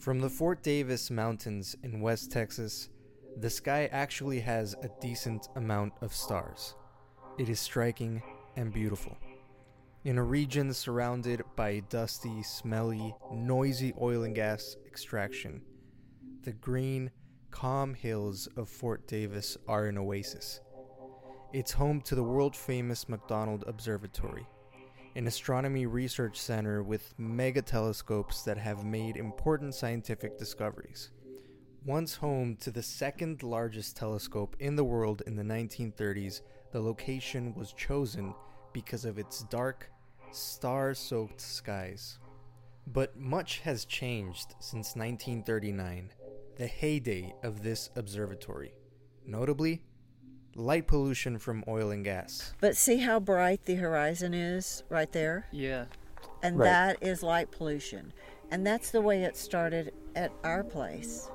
From 0.00 0.18
the 0.18 0.30
Fort 0.30 0.62
Davis 0.62 1.10
Mountains 1.10 1.76
in 1.82 2.00
West 2.00 2.32
Texas, 2.32 2.88
the 3.36 3.50
sky 3.50 3.86
actually 3.92 4.40
has 4.40 4.74
a 4.82 4.88
decent 4.98 5.48
amount 5.56 5.92
of 6.00 6.14
stars. 6.14 6.74
It 7.36 7.50
is 7.50 7.60
striking 7.60 8.22
and 8.56 8.72
beautiful. 8.72 9.18
In 10.04 10.16
a 10.16 10.24
region 10.24 10.72
surrounded 10.72 11.42
by 11.54 11.80
dusty, 11.90 12.42
smelly, 12.42 13.14
noisy 13.30 13.92
oil 14.00 14.22
and 14.22 14.34
gas 14.34 14.74
extraction, 14.86 15.60
the 16.44 16.52
green, 16.52 17.10
calm 17.50 17.92
hills 17.92 18.48
of 18.56 18.70
Fort 18.70 19.06
Davis 19.06 19.58
are 19.68 19.84
an 19.84 19.98
oasis. 19.98 20.62
It's 21.52 21.72
home 21.72 22.00
to 22.02 22.14
the 22.14 22.24
world 22.24 22.56
famous 22.56 23.06
McDonald 23.06 23.64
Observatory, 23.66 24.46
an 25.16 25.26
astronomy 25.26 25.86
research 25.86 26.38
center 26.40 26.82
with 26.82 27.14
mega 27.18 27.60
telescopes 27.60 28.42
that 28.42 28.56
have 28.56 28.84
made 28.84 29.16
important 29.16 29.74
scientific 29.74 30.38
discoveries. 30.38 31.10
Once 31.84 32.14
home 32.14 32.56
to 32.60 32.70
the 32.70 32.82
second 32.82 33.42
largest 33.42 33.96
telescope 33.96 34.54
in 34.60 34.76
the 34.76 34.84
world 34.84 35.22
in 35.26 35.34
the 35.34 35.42
1930s, 35.42 36.42
the 36.72 36.80
location 36.80 37.54
was 37.54 37.72
chosen 37.72 38.34
because 38.72 39.04
of 39.04 39.18
its 39.18 39.42
dark, 39.44 39.90
star 40.30 40.94
soaked 40.94 41.40
skies. 41.40 42.18
But 42.86 43.18
much 43.18 43.60
has 43.60 43.84
changed 43.84 44.54
since 44.60 44.94
1939, 44.94 46.12
the 46.56 46.66
heyday 46.66 47.34
of 47.42 47.62
this 47.62 47.90
observatory. 47.96 48.74
Notably, 49.26 49.82
light 50.54 50.86
pollution 50.86 51.38
from 51.38 51.64
oil 51.68 51.90
and 51.90 52.04
gas. 52.04 52.52
But 52.60 52.76
see 52.76 52.98
how 52.98 53.20
bright 53.20 53.64
the 53.64 53.76
horizon 53.76 54.34
is 54.34 54.82
right 54.88 55.10
there? 55.12 55.46
Yeah. 55.52 55.86
And 56.42 56.58
Right. 56.58 56.66
that 56.66 57.02
is 57.02 57.22
light 57.22 57.50
pollution. 57.50 58.12
And 58.50 58.66
that's 58.66 58.90
the 58.90 59.00
way 59.00 59.22
it 59.22 59.36
started 59.36 59.92
at 60.16 60.32
our 60.42 60.64
place. 60.64 61.30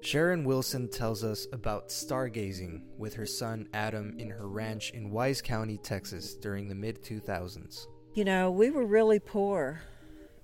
Sharon 0.00 0.44
Wilson 0.44 0.88
tells 0.88 1.24
us 1.24 1.46
about 1.52 1.88
stargazing 1.88 2.82
with 2.96 3.14
her 3.14 3.26
son 3.26 3.68
Adam 3.74 4.14
in 4.18 4.30
her 4.30 4.46
ranch 4.48 4.92
in 4.92 5.10
Wise 5.10 5.42
County, 5.42 5.76
Texas 5.76 6.34
during 6.34 6.68
the 6.68 6.74
mid 6.74 7.02
2000s. 7.02 7.86
You 8.14 8.24
know, 8.24 8.50
we 8.50 8.70
were 8.70 8.86
really 8.86 9.18
poor 9.18 9.82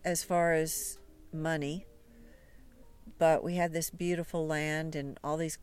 as 0.04 0.22
far 0.24 0.52
as 0.52 0.98
money, 1.32 1.86
but 3.18 3.42
we 3.42 3.56
had 3.56 3.72
this 3.72 3.90
beautiful 3.90 4.46
land 4.46 4.94
and 4.94 5.18
all 5.22 5.36
these 5.36 5.58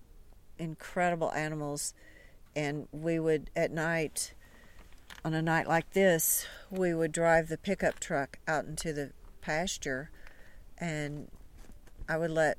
incredible 0.58 1.32
animals. 1.32 1.94
And 2.56 2.88
we 2.92 3.20
would, 3.20 3.50
at 3.56 3.72
night, 3.72 4.34
on 5.24 5.34
a 5.34 5.42
night 5.42 5.68
like 5.68 5.92
this, 5.94 6.46
we 6.70 6.94
would 6.94 7.12
drive 7.12 7.48
the 7.48 7.58
pickup 7.58 8.00
truck 8.00 8.40
out 8.48 8.66
into 8.66 8.94
the 8.94 9.12
pasture 9.42 10.10
and 10.82 11.30
I 12.10 12.18
would 12.18 12.32
let 12.32 12.58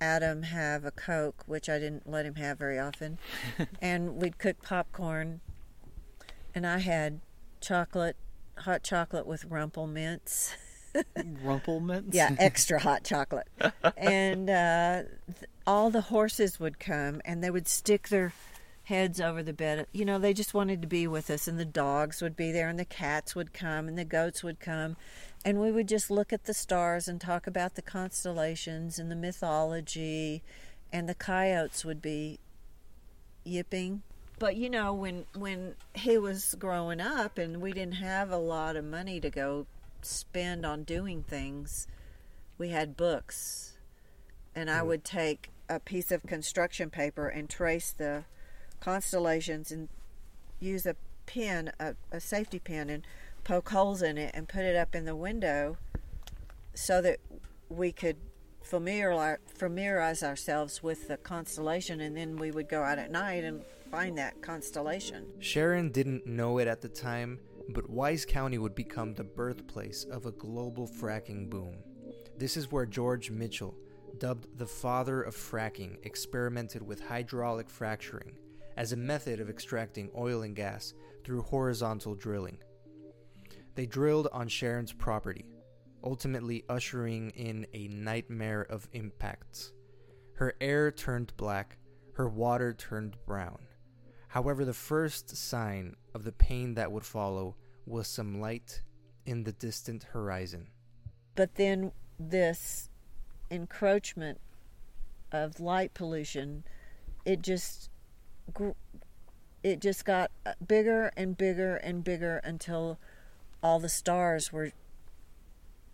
Adam 0.00 0.42
have 0.42 0.84
a 0.84 0.90
Coke, 0.90 1.42
which 1.46 1.68
I 1.68 1.78
didn't 1.78 2.08
let 2.08 2.26
him 2.26 2.34
have 2.34 2.58
very 2.58 2.78
often. 2.78 3.18
and 3.80 4.16
we'd 4.16 4.38
cook 4.38 4.62
popcorn. 4.62 5.40
And 6.54 6.66
I 6.66 6.78
had 6.78 7.20
chocolate, 7.60 8.16
hot 8.58 8.82
chocolate 8.82 9.26
with 9.26 9.46
Rumple 9.46 9.86
Minze. 9.86 10.54
Rumpelmans? 11.16 12.12
Yeah, 12.12 12.34
extra 12.38 12.80
hot 12.80 13.04
chocolate. 13.04 13.48
And 13.96 14.50
uh, 14.50 15.02
th- 15.26 15.50
all 15.66 15.90
the 15.90 16.02
horses 16.02 16.58
would 16.60 16.78
come 16.78 17.20
and 17.24 17.42
they 17.42 17.50
would 17.50 17.68
stick 17.68 18.08
their 18.08 18.32
heads 18.84 19.20
over 19.20 19.42
the 19.42 19.52
bed. 19.52 19.86
You 19.92 20.04
know, 20.04 20.18
they 20.18 20.34
just 20.34 20.54
wanted 20.54 20.82
to 20.82 20.88
be 20.88 21.06
with 21.06 21.30
us. 21.30 21.46
And 21.48 21.58
the 21.58 21.64
dogs 21.64 22.20
would 22.20 22.36
be 22.36 22.52
there 22.52 22.68
and 22.68 22.78
the 22.78 22.84
cats 22.84 23.34
would 23.34 23.52
come 23.52 23.88
and 23.88 23.98
the 23.98 24.04
goats 24.04 24.42
would 24.42 24.60
come. 24.60 24.96
And 25.44 25.60
we 25.60 25.72
would 25.72 25.88
just 25.88 26.10
look 26.10 26.32
at 26.32 26.44
the 26.44 26.54
stars 26.54 27.08
and 27.08 27.20
talk 27.20 27.46
about 27.46 27.74
the 27.74 27.82
constellations 27.82 28.98
and 28.98 29.10
the 29.10 29.16
mythology. 29.16 30.42
And 30.92 31.08
the 31.08 31.14
coyotes 31.14 31.84
would 31.84 32.02
be 32.02 32.38
yipping. 33.44 34.02
But 34.38 34.56
you 34.56 34.68
know, 34.68 34.92
when 34.92 35.26
when 35.34 35.76
he 35.94 36.18
was 36.18 36.56
growing 36.58 37.00
up 37.00 37.38
and 37.38 37.60
we 37.60 37.72
didn't 37.72 37.94
have 37.94 38.30
a 38.30 38.36
lot 38.36 38.76
of 38.76 38.84
money 38.84 39.20
to 39.20 39.30
go 39.30 39.66
spend 40.04 40.64
on 40.64 40.84
doing 40.84 41.22
things, 41.22 41.86
we 42.58 42.68
had 42.68 42.96
books. 42.96 43.78
And 44.54 44.70
I 44.70 44.80
mm. 44.80 44.86
would 44.86 45.04
take 45.04 45.50
a 45.68 45.80
piece 45.80 46.10
of 46.10 46.22
construction 46.24 46.90
paper 46.90 47.28
and 47.28 47.48
trace 47.48 47.92
the 47.92 48.24
constellations 48.80 49.70
and 49.72 49.88
use 50.60 50.86
a 50.86 50.96
pin, 51.26 51.72
a, 51.80 51.94
a 52.10 52.20
safety 52.20 52.58
pin, 52.58 52.90
and 52.90 53.06
poke 53.44 53.70
holes 53.70 54.02
in 54.02 54.18
it 54.18 54.30
and 54.34 54.48
put 54.48 54.62
it 54.62 54.76
up 54.76 54.94
in 54.94 55.04
the 55.04 55.16
window 55.16 55.76
so 56.74 57.00
that 57.02 57.18
we 57.68 57.92
could 57.92 58.16
familiarize 58.62 60.22
ourselves 60.22 60.82
with 60.82 61.08
the 61.08 61.16
constellation 61.16 62.00
and 62.00 62.16
then 62.16 62.36
we 62.36 62.50
would 62.50 62.68
go 62.68 62.82
out 62.82 62.98
at 62.98 63.10
night 63.10 63.44
and 63.44 63.62
find 63.90 64.16
that 64.16 64.40
constellation. 64.40 65.26
Sharon 65.40 65.90
didn't 65.90 66.26
know 66.26 66.58
it 66.58 66.66
at 66.66 66.80
the 66.80 66.88
time, 66.88 67.38
but 67.70 67.88
Wise 67.90 68.24
County 68.24 68.58
would 68.58 68.74
become 68.74 69.14
the 69.14 69.24
birthplace 69.24 70.04
of 70.04 70.26
a 70.26 70.32
global 70.32 70.86
fracking 70.86 71.48
boom. 71.48 71.76
This 72.38 72.56
is 72.56 72.72
where 72.72 72.86
George 72.86 73.30
Mitchell, 73.30 73.76
dubbed 74.18 74.46
the 74.58 74.66
father 74.66 75.22
of 75.22 75.34
fracking, 75.34 75.96
experimented 76.04 76.82
with 76.82 77.00
hydraulic 77.00 77.68
fracturing 77.68 78.38
as 78.76 78.92
a 78.92 78.96
method 78.96 79.40
of 79.40 79.50
extracting 79.50 80.10
oil 80.16 80.42
and 80.42 80.56
gas 80.56 80.94
through 81.24 81.42
horizontal 81.42 82.14
drilling. 82.14 82.58
They 83.74 83.86
drilled 83.86 84.28
on 84.32 84.48
Sharon's 84.48 84.92
property, 84.92 85.44
ultimately 86.04 86.64
ushering 86.68 87.30
in 87.30 87.66
a 87.74 87.88
nightmare 87.88 88.62
of 88.62 88.88
impacts. 88.92 89.72
Her 90.34 90.54
air 90.60 90.90
turned 90.90 91.32
black, 91.36 91.78
her 92.14 92.28
water 92.28 92.72
turned 92.72 93.16
brown. 93.26 93.58
However, 94.32 94.64
the 94.64 94.72
first 94.72 95.36
sign 95.36 95.94
of 96.14 96.24
the 96.24 96.32
pain 96.32 96.72
that 96.72 96.90
would 96.90 97.04
follow 97.04 97.54
was 97.84 98.08
some 98.08 98.40
light 98.40 98.80
in 99.26 99.44
the 99.44 99.52
distant 99.52 100.04
horizon. 100.04 100.68
But 101.34 101.56
then 101.56 101.92
this 102.18 102.88
encroachment 103.50 104.40
of 105.32 105.60
light 105.60 105.92
pollution, 105.92 106.64
it 107.26 107.42
just 107.42 107.90
it 109.62 109.80
just 109.82 110.06
got 110.06 110.30
bigger 110.66 111.12
and 111.14 111.36
bigger 111.36 111.76
and 111.76 112.02
bigger 112.02 112.38
until 112.38 112.98
all 113.62 113.80
the 113.80 113.90
stars 113.90 114.50
were 114.50 114.72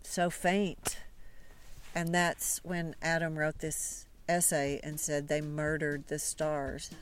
so 0.05 0.31
faint. 0.31 1.00
And 1.93 2.15
that's 2.15 2.60
when 2.62 2.94
Adam 3.03 3.37
wrote 3.37 3.59
this 3.59 4.06
essay 4.28 4.78
and 4.84 5.00
said 5.00 5.26
they 5.26 5.41
murdered 5.41 6.06
the 6.06 6.20
stars. 6.20 6.93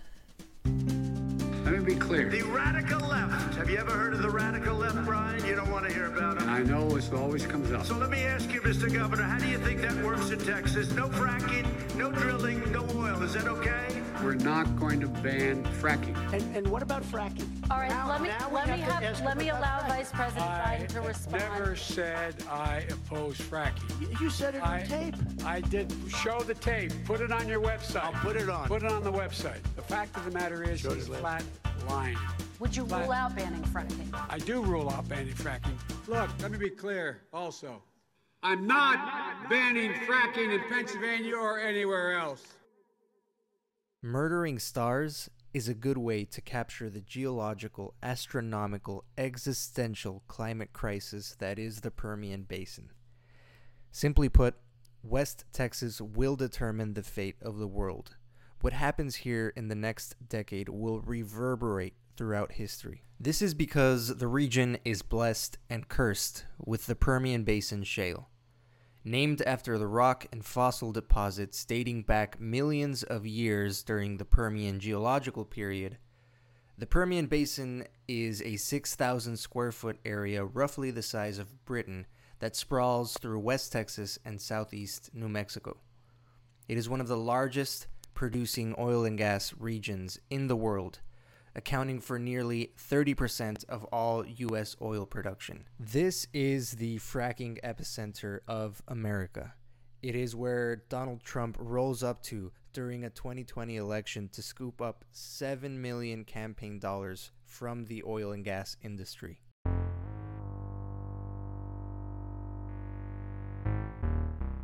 Let 1.67 1.81
me 1.81 1.95
be 1.95 1.97
clear. 1.97 2.29
The 2.29 2.43
radical 2.43 3.01
left. 3.09 3.57
Have 3.57 3.69
you 3.69 3.77
ever 3.79 3.91
heard 3.91 4.13
of 4.13 4.23
the 4.23 4.31
radical 4.31 4.77
left, 4.77 5.05
Brian? 5.05 5.45
You 5.45 5.57
don't 5.57 5.69
want 5.69 5.85
to 5.85 5.93
hear 5.93 6.07
about 6.07 6.41
And 6.41 6.49
it. 6.49 6.53
I 6.53 6.63
know 6.63 6.89
this 6.91 7.13
always 7.13 7.45
comes 7.45 7.73
up. 7.73 7.85
So 7.85 7.97
let 7.97 8.09
me 8.09 8.23
ask 8.23 8.53
you, 8.53 8.61
Mr. 8.61 8.93
Governor, 8.93 9.25
how 9.25 9.41
do 9.41 9.49
you 9.49 9.59
think 9.59 9.81
that 9.81 9.97
works 10.05 10.31
in 10.31 10.39
Texas? 10.39 10.93
No 10.93 11.09
fracking, 11.09 11.67
no 11.97 12.13
drilling, 12.13 12.71
no 12.71 12.87
oil. 12.95 13.21
Is 13.25 13.33
that 13.35 13.49
okay? 13.49 14.01
We're 14.23 14.35
not 14.35 14.77
going 14.77 14.99
to 15.01 15.09
ban 15.09 15.63
fracking. 15.81 16.17
And, 16.33 16.57
and 16.57 16.67
what 16.69 16.83
about 16.83 17.03
fracking? 17.03 17.47
All 17.71 17.79
right, 17.79 17.89
Now- 17.91 18.09
let 18.09 18.23
me 18.23 18.29
let 18.53 18.67
me 18.69 18.79
have 18.79 19.01
to 19.01 19.07
have 19.07 19.21
let 19.23 19.37
me 19.37 19.51
allow 19.51 19.79
fracking. 19.81 19.89
Vice 19.89 20.11
President 20.13 20.47
I 20.51 20.79
Biden 20.81 20.89
to 20.89 21.01
respond. 21.03 21.43
never 21.43 21.77
said 21.77 22.35
I 22.51 22.87
oppose 22.91 23.37
fracking. 23.39 24.01
You- 24.01 24.09
You 24.21 24.31
said 24.31 24.55
it 24.55 24.63
on 24.63 24.83
tape. 24.85 25.15
I 25.45 25.61
did 25.61 25.93
show 26.09 26.41
the 26.41 26.55
tape. 26.55 26.93
Put 27.05 27.21
it 27.21 27.31
on 27.31 27.47
your 27.49 27.61
website. 27.61 28.03
I'll 28.05 28.13
put 28.15 28.37
it 28.37 28.49
on. 28.49 28.67
Put 28.69 28.83
it 28.83 28.91
on 28.91 29.03
the 29.05 29.13
website. 29.13 29.61
The 29.77 29.83
fact 29.83 30.17
of 30.17 30.25
the 30.25 30.31
matter 30.33 30.63
is, 30.63 30.81
he's 30.83 31.07
flat 31.09 31.45
lying. 31.89 32.19
Would 32.59 32.75
you 32.75 32.85
But- 32.85 33.03
rule 33.03 33.13
out 33.13 33.37
banning 33.37 33.63
fracking? 33.65 34.09
I 34.31 34.39
do 34.39 34.63
rule 34.63 34.89
out 34.91 35.09
banning 35.09 35.35
fracking. 35.35 35.77
Look, 36.09 36.31
let 36.41 36.51
me 36.51 36.59
be 36.59 36.71
clear 36.71 37.21
also. 37.33 37.83
I'm 38.43 38.67
not 38.67 39.49
banning 39.51 39.93
fracking 39.93 40.55
in 40.55 40.61
Pennsylvania 40.69 41.37
or 41.37 41.59
anywhere 41.61 42.19
else. 42.19 42.43
Murdering 44.07 44.61
stars 44.61 45.29
is 45.53 45.67
a 45.67 45.75
good 45.75 45.99
way 45.99 46.25
to 46.27 46.41
capture 46.41 46.89
the 46.89 47.01
geological, 47.01 47.93
astronomical, 48.05 49.03
existential 49.19 50.23
climate 50.29 50.73
crisis 50.73 51.35
that 51.41 51.59
is 51.59 51.81
the 51.81 51.91
Permian 51.91 52.45
Basin. 52.45 52.91
Simply 53.91 54.29
put, 54.29 54.55
West 55.03 55.45
Texas 55.53 56.01
will 56.01 56.37
determine 56.37 56.95
the 56.95 57.03
fate 57.03 57.35
of 57.43 57.59
the 57.59 57.67
world. 57.67 58.15
What 58.61 58.75
happens 58.75 59.17
here 59.17 59.53
in 59.57 59.67
the 59.67 59.75
next 59.75 60.15
decade 60.29 60.69
will 60.69 61.01
reverberate 61.01 61.95
throughout 62.17 62.53
history. 62.53 63.03
This 63.19 63.43
is 63.43 63.55
because 63.55 64.19
the 64.19 64.29
region 64.29 64.79
is 64.85 65.03
blessed 65.03 65.59
and 65.69 65.89
cursed 65.89 66.45
with 66.65 66.87
the 66.87 66.95
Permian 66.95 67.43
Basin 67.43 67.83
shale 67.83 68.29
named 69.07 69.41
after 69.47 69.79
the 69.79 69.87
rock 69.87 70.27
and 70.33 70.45
fossil 70.45 70.91
deposits 70.91 71.65
dating 71.65 72.03
back 72.03 72.41
millions 72.41 73.05
of 73.05 73.25
years 73.25 73.85
during 73.85 74.17
the 74.17 74.25
Permian 74.25 74.81
geological 74.81 75.45
period. 75.45 75.97
The 76.77 76.87
Permian 76.87 77.27
Basin 77.27 77.87
is 78.09 78.43
a 78.43 78.57
6,000 78.57 79.37
square 79.37 79.71
foot 79.71 79.99
area, 80.05 80.45
roughly 80.45 80.91
the 80.91 81.03
size 81.03 81.39
of 81.39 81.65
Britain, 81.65 82.07
that 82.41 82.57
sprawls 82.57 83.17
through 83.17 83.39
West 83.39 83.71
Texas 83.71 84.19
and 84.25 84.41
southeast 84.41 85.11
New 85.15 85.29
Mexico. 85.29 85.77
It 86.69 86.77
is 86.77 86.89
one 86.89 87.01
of 87.01 87.09
the 87.09 87.17
largest 87.17 87.87
producing 88.13 88.75
oil 88.77 89.05
and 89.05 89.17
gas 89.17 89.55
regions 89.57 90.19
in 90.31 90.49
the 90.49 90.57
world, 90.57 90.99
accounting 91.57 92.01
for 92.01 92.19
nearly 92.19 92.71
30% 92.79 93.65
of 93.65 93.85
all 93.85 94.25
U.S. 94.25 94.77
oil 94.81 95.07
production. 95.07 95.65
This 95.81 96.29
is 96.33 96.73
the 96.73 96.99
fracking 96.99 97.59
epicenter 97.63 98.41
of 98.47 98.83
America. 98.87 99.55
It 100.03 100.15
is 100.15 100.37
where 100.37 100.77
Donald 100.77 101.25
Trump 101.25 101.57
rolls 101.59 102.03
up 102.03 102.23
to 102.25 102.53
during 102.73 103.05
a 103.05 103.11
2020 103.11 103.77
election 103.77 104.29
to 104.29 104.43
scoop 104.43 104.83
up 104.83 105.05
7 105.11 105.81
million 105.81 106.25
campaign 106.25 106.79
dollars 106.79 107.33
from 107.47 107.87
the 107.87 108.05
oil 108.07 108.33
and 108.33 108.45
gas 108.45 108.77
industry. 108.85 109.41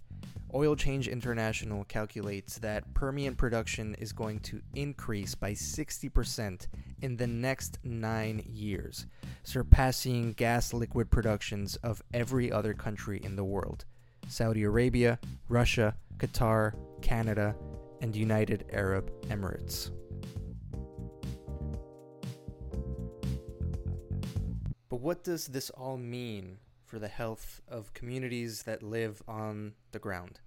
Oil 0.54 0.76
Change 0.76 1.08
International 1.08 1.84
calculates 1.84 2.58
that 2.58 2.92
Permian 2.94 3.34
production 3.34 3.94
is 3.96 4.12
going 4.12 4.38
to 4.40 4.60
increase 4.74 5.34
by 5.34 5.52
60% 5.52 6.66
in 7.02 7.16
the 7.16 7.26
next 7.26 7.78
nine 7.82 8.42
years, 8.46 9.06
surpassing 9.42 10.32
gas 10.32 10.72
liquid 10.72 11.10
productions 11.10 11.76
of 11.76 12.02
every 12.12 12.52
other 12.52 12.72
country 12.72 13.20
in 13.22 13.36
the 13.36 13.44
world 13.44 13.84
Saudi 14.28 14.62
Arabia, 14.62 15.18
Russia, 15.48 15.96
Qatar, 16.18 16.74
Canada, 17.02 17.54
and 18.04 18.14
United 18.14 18.66
Arab 18.70 19.10
Emirates. 19.28 19.90
But 24.90 25.00
what 25.00 25.24
does 25.24 25.46
this 25.46 25.70
all 25.70 25.96
mean 25.96 26.58
for 26.84 26.98
the 26.98 27.08
health 27.08 27.62
of 27.66 27.94
communities 27.94 28.64
that 28.64 28.82
live 28.82 29.22
on 29.26 29.72
the 29.92 29.98
ground? 29.98 30.40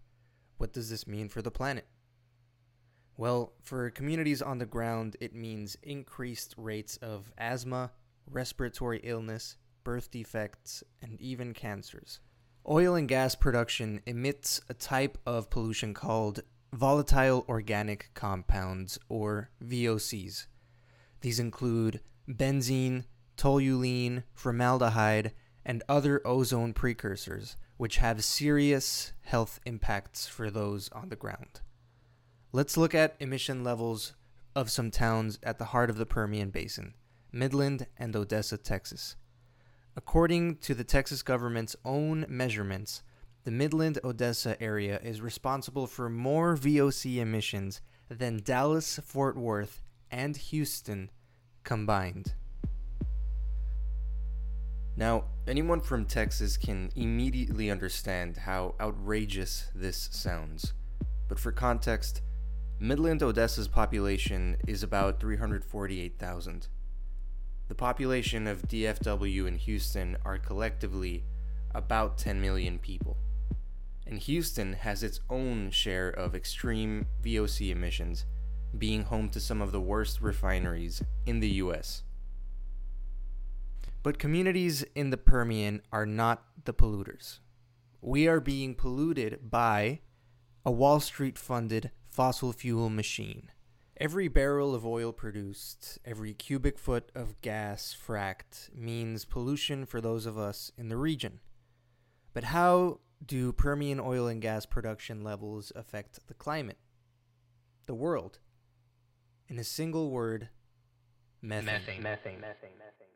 What 0.60 0.72
does 0.72 0.92
this 0.92 1.08
mean 1.08 1.30
for 1.30 1.42
the 1.42 1.50
planet? 1.50 1.88
Well, 3.18 3.54
for 3.64 3.90
communities 3.90 4.44
on 4.44 4.60
the 4.60 4.68
ground, 4.68 5.18
it 5.20 5.34
means 5.34 5.78
increased 5.82 6.54
rates 6.58 6.98
of 6.98 7.34
asthma, 7.40 7.90
respiratory 8.30 9.00
illness, 9.04 9.58
birth 9.84 10.12
defects, 10.12 10.84
and 11.02 11.20
even 11.20 11.56
cancers. 11.56 12.20
Oil 12.70 12.94
and 12.94 13.08
gas 13.08 13.34
production 13.34 14.02
emits 14.06 14.62
a 14.70 14.76
type 14.76 15.18
of 15.26 15.50
pollution 15.50 15.96
called 15.96 16.42
volatile 16.74 17.46
organic 17.48 18.10
compounds, 18.14 19.00
or 19.10 19.50
VOCs. 19.64 20.48
These 21.22 21.40
include 21.40 22.02
benzene, 22.30 23.06
toluene, 23.38 24.24
formaldehyde, 24.34 25.34
and 25.66 25.84
other 25.90 26.22
ozone 26.26 26.74
precursors, 26.74 27.58
which 27.78 27.98
have 27.98 28.24
serious 28.24 29.14
health 29.22 29.60
impacts 29.66 30.28
for 30.28 30.50
those 30.50 30.90
on 30.90 31.10
the 31.10 31.16
ground. 31.16 31.62
Let's 32.52 32.78
look 32.78 32.96
at 32.96 33.16
emission 33.20 33.64
levels 33.64 34.14
of 34.56 34.72
some 34.72 34.90
towns 34.90 35.38
at 35.44 35.60
the 35.60 35.66
heart 35.66 35.90
of 35.90 35.98
the 35.98 36.06
Permian 36.06 36.50
Basin 36.50 36.94
Midland 37.32 37.88
and 37.98 38.16
Odessa, 38.16 38.58
Texas. 38.58 39.16
According 39.96 40.58
to 40.58 40.74
the 40.74 40.84
Texas 40.84 41.22
government's 41.22 41.76
own 41.84 42.26
measurements, 42.30 43.04
the 43.48 43.52
Midland 43.52 43.98
Odessa 44.04 44.62
area 44.62 45.00
is 45.02 45.22
responsible 45.22 45.88
for 45.88 46.10
more 46.10 46.58
VOC 46.58 47.20
emissions 47.20 47.80
than 48.10 48.42
Dallas, 48.44 49.00
Fort 49.06 49.38
Worth, 49.38 49.82
and 50.12 50.36
Houston 50.36 51.10
combined. 51.64 52.34
Now, 54.98 55.24
anyone 55.48 55.80
from 55.80 56.04
Texas 56.04 56.58
can 56.58 56.92
immediately 56.94 57.72
understand 57.72 58.36
how 58.36 58.76
outrageous 58.82 59.72
this 59.74 60.10
sounds. 60.12 60.74
But 61.30 61.40
for 61.40 61.54
context, 61.54 62.24
Midland 62.82 63.24
Odessa's 63.24 63.70
population 63.70 64.58
is 64.68 64.84
about 64.84 65.22
348,000. 65.22 66.68
The 67.70 67.76
population 67.76 68.46
of 68.46 68.64
DFW 68.64 69.48
and 69.48 69.58
Houston 69.58 70.18
are 70.26 70.38
collectively 70.38 71.24
about 71.74 72.18
10 72.18 72.42
million 72.42 72.78
people. 72.78 73.16
And 74.08 74.20
Houston 74.20 74.74
has 74.74 75.04
its 75.04 75.20
own 75.30 75.70
share 75.70 76.10
of 76.10 76.34
extreme 76.34 77.08
VOC 77.22 77.72
emissions, 77.72 78.26
being 78.78 79.04
home 79.04 79.30
to 79.30 79.40
some 79.42 79.62
of 79.62 79.74
the 79.74 79.82
worst 79.82 80.22
refineries 80.22 81.04
in 81.26 81.42
the 81.42 81.50
US. 81.50 82.04
But 84.04 84.18
communities 84.18 84.84
in 84.96 85.10
the 85.10 85.18
Permian 85.18 85.82
are 85.92 86.06
not 86.06 86.46
the 86.64 86.74
polluters. 86.74 87.40
We 88.02 88.28
are 88.30 88.40
being 88.40 88.76
polluted 88.76 89.50
by 89.52 90.00
a 90.66 90.72
Wall 90.72 91.02
Street 91.02 91.38
funded 91.38 91.92
fossil 92.08 92.54
fuel 92.54 92.90
machine. 92.90 93.52
Every 94.00 94.30
barrel 94.30 94.74
of 94.74 94.86
oil 94.86 95.12
produced, 95.12 96.00
every 96.06 96.34
cubic 96.34 96.80
foot 96.80 97.12
of 97.14 97.42
gas 97.42 97.94
fracked 97.94 98.74
means 98.74 99.26
pollution 99.26 99.86
for 99.86 100.00
those 100.00 100.26
of 100.26 100.38
us 100.38 100.72
in 100.78 100.88
the 100.88 100.98
region. 100.98 101.40
But 102.34 102.46
how 102.46 103.00
do 103.26 103.52
Permian 103.52 104.00
oil 104.00 104.28
and 104.28 104.42
gas 104.42 104.66
production 104.66 105.24
levels 105.24 105.72
affect 105.76 106.28
the 106.28 106.34
climate? 106.34 106.78
The 107.86 107.96
world? 107.96 108.40
In 109.48 109.58
a 109.58 109.64
single 109.64 110.12
word, 110.12 110.50
methane. 111.42 111.66
Methane. 111.66 112.02
Methane. 112.02 112.42
Methane. 112.42 112.78
Methane 112.78 113.08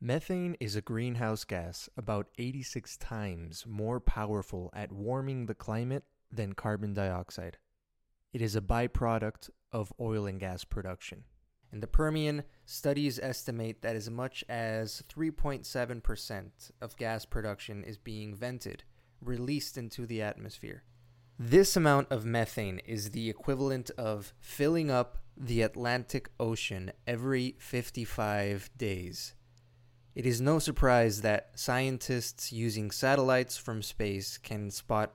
Methane 0.00 0.56
is 0.60 0.76
a 0.76 0.82
greenhouse 0.82 1.44
gas 1.44 1.88
about 1.96 2.28
86 2.36 2.98
times 2.98 3.64
more 3.66 4.00
powerful 4.00 4.70
at 4.74 4.92
warming 4.92 5.46
the 5.46 5.54
climate 5.54 6.04
than 6.30 6.52
carbon 6.52 6.92
dioxide. 6.92 7.56
It 8.32 8.42
is 8.42 8.54
a 8.54 8.60
byproduct 8.60 9.48
of 9.72 9.92
oil 9.98 10.26
and 10.26 10.38
gas 10.38 10.64
production. 10.64 11.24
In 11.72 11.80
the 11.80 11.86
Permian, 11.86 12.44
studies 12.66 13.18
estimate 13.18 13.82
that 13.82 13.96
as 13.96 14.10
much 14.10 14.44
as 14.48 15.02
3.7% 15.08 16.70
of 16.80 16.96
gas 16.96 17.24
production 17.24 17.82
is 17.82 17.96
being 17.96 18.34
vented, 18.34 18.84
released 19.24 19.76
into 19.76 20.06
the 20.06 20.22
atmosphere. 20.22 20.82
This 21.38 21.76
amount 21.76 22.12
of 22.12 22.24
methane 22.24 22.78
is 22.86 23.10
the 23.10 23.28
equivalent 23.28 23.90
of 23.98 24.32
filling 24.40 24.90
up 24.90 25.18
the 25.36 25.62
Atlantic 25.62 26.30
Ocean 26.38 26.92
every 27.06 27.56
55 27.58 28.70
days. 28.76 29.34
It 30.14 30.26
is 30.26 30.40
no 30.40 30.60
surprise 30.60 31.22
that 31.22 31.50
scientists 31.58 32.52
using 32.52 32.92
satellites 32.92 33.56
from 33.56 33.82
space 33.82 34.38
can 34.38 34.70
spot 34.70 35.12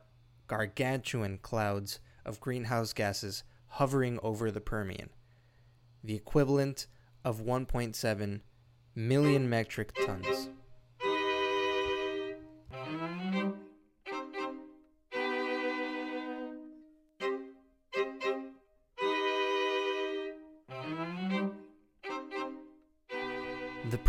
gargantuan 0.47 1.37
clouds 1.37 1.99
of 2.25 2.41
greenhouse 2.41 2.91
gases 2.91 3.43
hovering 3.67 4.19
over 4.21 4.51
the 4.51 4.59
Permian, 4.59 5.09
the 6.03 6.15
equivalent 6.15 6.87
of 7.23 7.39
1.7 7.39 8.41
million 8.93 9.49
metric 9.49 9.93
tons. 10.05 10.49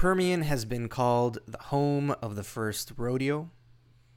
Permian 0.00 0.40
has 0.40 0.64
been 0.64 0.88
called 0.88 1.40
the 1.46 1.62
home 1.64 2.12
of 2.22 2.34
the 2.34 2.42
first 2.42 2.94
rodeo, 2.96 3.50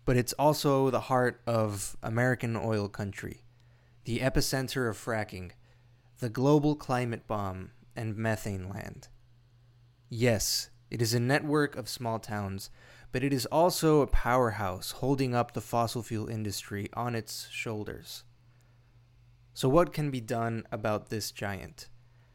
but 0.05 0.15
it's 0.15 0.31
also 0.39 0.89
the 0.89 1.11
heart 1.11 1.41
of 1.45 1.97
American 2.01 2.55
oil 2.55 2.87
country, 2.87 3.43
the 4.05 4.19
epicenter 4.19 4.89
of 4.89 4.97
fracking, 4.97 5.51
the 6.19 6.29
global 6.29 6.77
climate 6.77 7.27
bomb, 7.27 7.71
and 7.97 8.15
methane 8.15 8.69
land. 8.69 9.09
Yes, 10.07 10.69
it 10.89 11.01
is 11.01 11.13
a 11.13 11.19
network 11.19 11.75
of 11.75 11.89
small 11.89 12.17
towns, 12.17 12.69
but 13.11 13.21
it 13.21 13.33
is 13.33 13.45
also 13.47 13.99
a 13.99 14.07
powerhouse 14.07 14.91
holding 14.91 15.35
up 15.35 15.51
the 15.51 15.59
fossil 15.59 16.01
fuel 16.01 16.29
industry 16.29 16.87
on 16.93 17.13
its 17.13 17.49
shoulders. 17.51 18.23
So, 19.53 19.67
what 19.67 19.91
can 19.91 20.11
be 20.11 20.21
done 20.21 20.63
about 20.71 21.09
this 21.09 21.29
giant? 21.29 21.89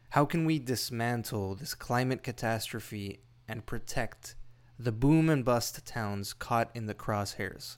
How 0.09 0.23
can 0.23 0.45
we 0.45 0.59
dismantle 0.59 1.55
this 1.55 1.73
climate 1.73 2.21
catastrophe 2.21 3.21
and 3.49 3.65
protect 3.65 4.35
the 4.77 4.91
boom 4.93 5.29
and 5.29 5.43
bust 5.43 5.85
towns 5.85 6.31
caught 6.31 6.71
in 6.73 6.85
the 6.85 6.93
crosshairs? 6.93 7.75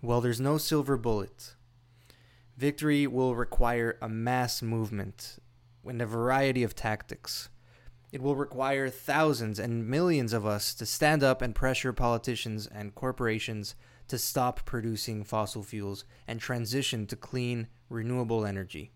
Well, 0.00 0.22
there's 0.22 0.40
no 0.40 0.56
silver 0.56 0.96
bullet. 0.96 1.56
Victory 2.56 3.06
will 3.06 3.34
require 3.34 3.98
a 4.00 4.08
mass 4.08 4.62
movement 4.62 5.38
and 5.84 6.00
a 6.00 6.06
variety 6.06 6.62
of 6.62 6.74
tactics. 6.74 7.50
It 8.12 8.22
will 8.22 8.36
require 8.36 8.88
thousands 8.88 9.58
and 9.58 9.86
millions 9.86 10.32
of 10.32 10.46
us 10.46 10.74
to 10.74 10.86
stand 10.86 11.22
up 11.22 11.42
and 11.42 11.54
pressure 11.54 11.92
politicians 11.92 12.66
and 12.66 12.94
corporations 12.94 13.74
to 14.08 14.18
stop 14.18 14.64
producing 14.64 15.22
fossil 15.22 15.62
fuels 15.62 16.04
and 16.26 16.40
transition 16.40 17.06
to 17.06 17.16
clean, 17.16 17.68
renewable 17.88 18.44
energy. 18.44 18.92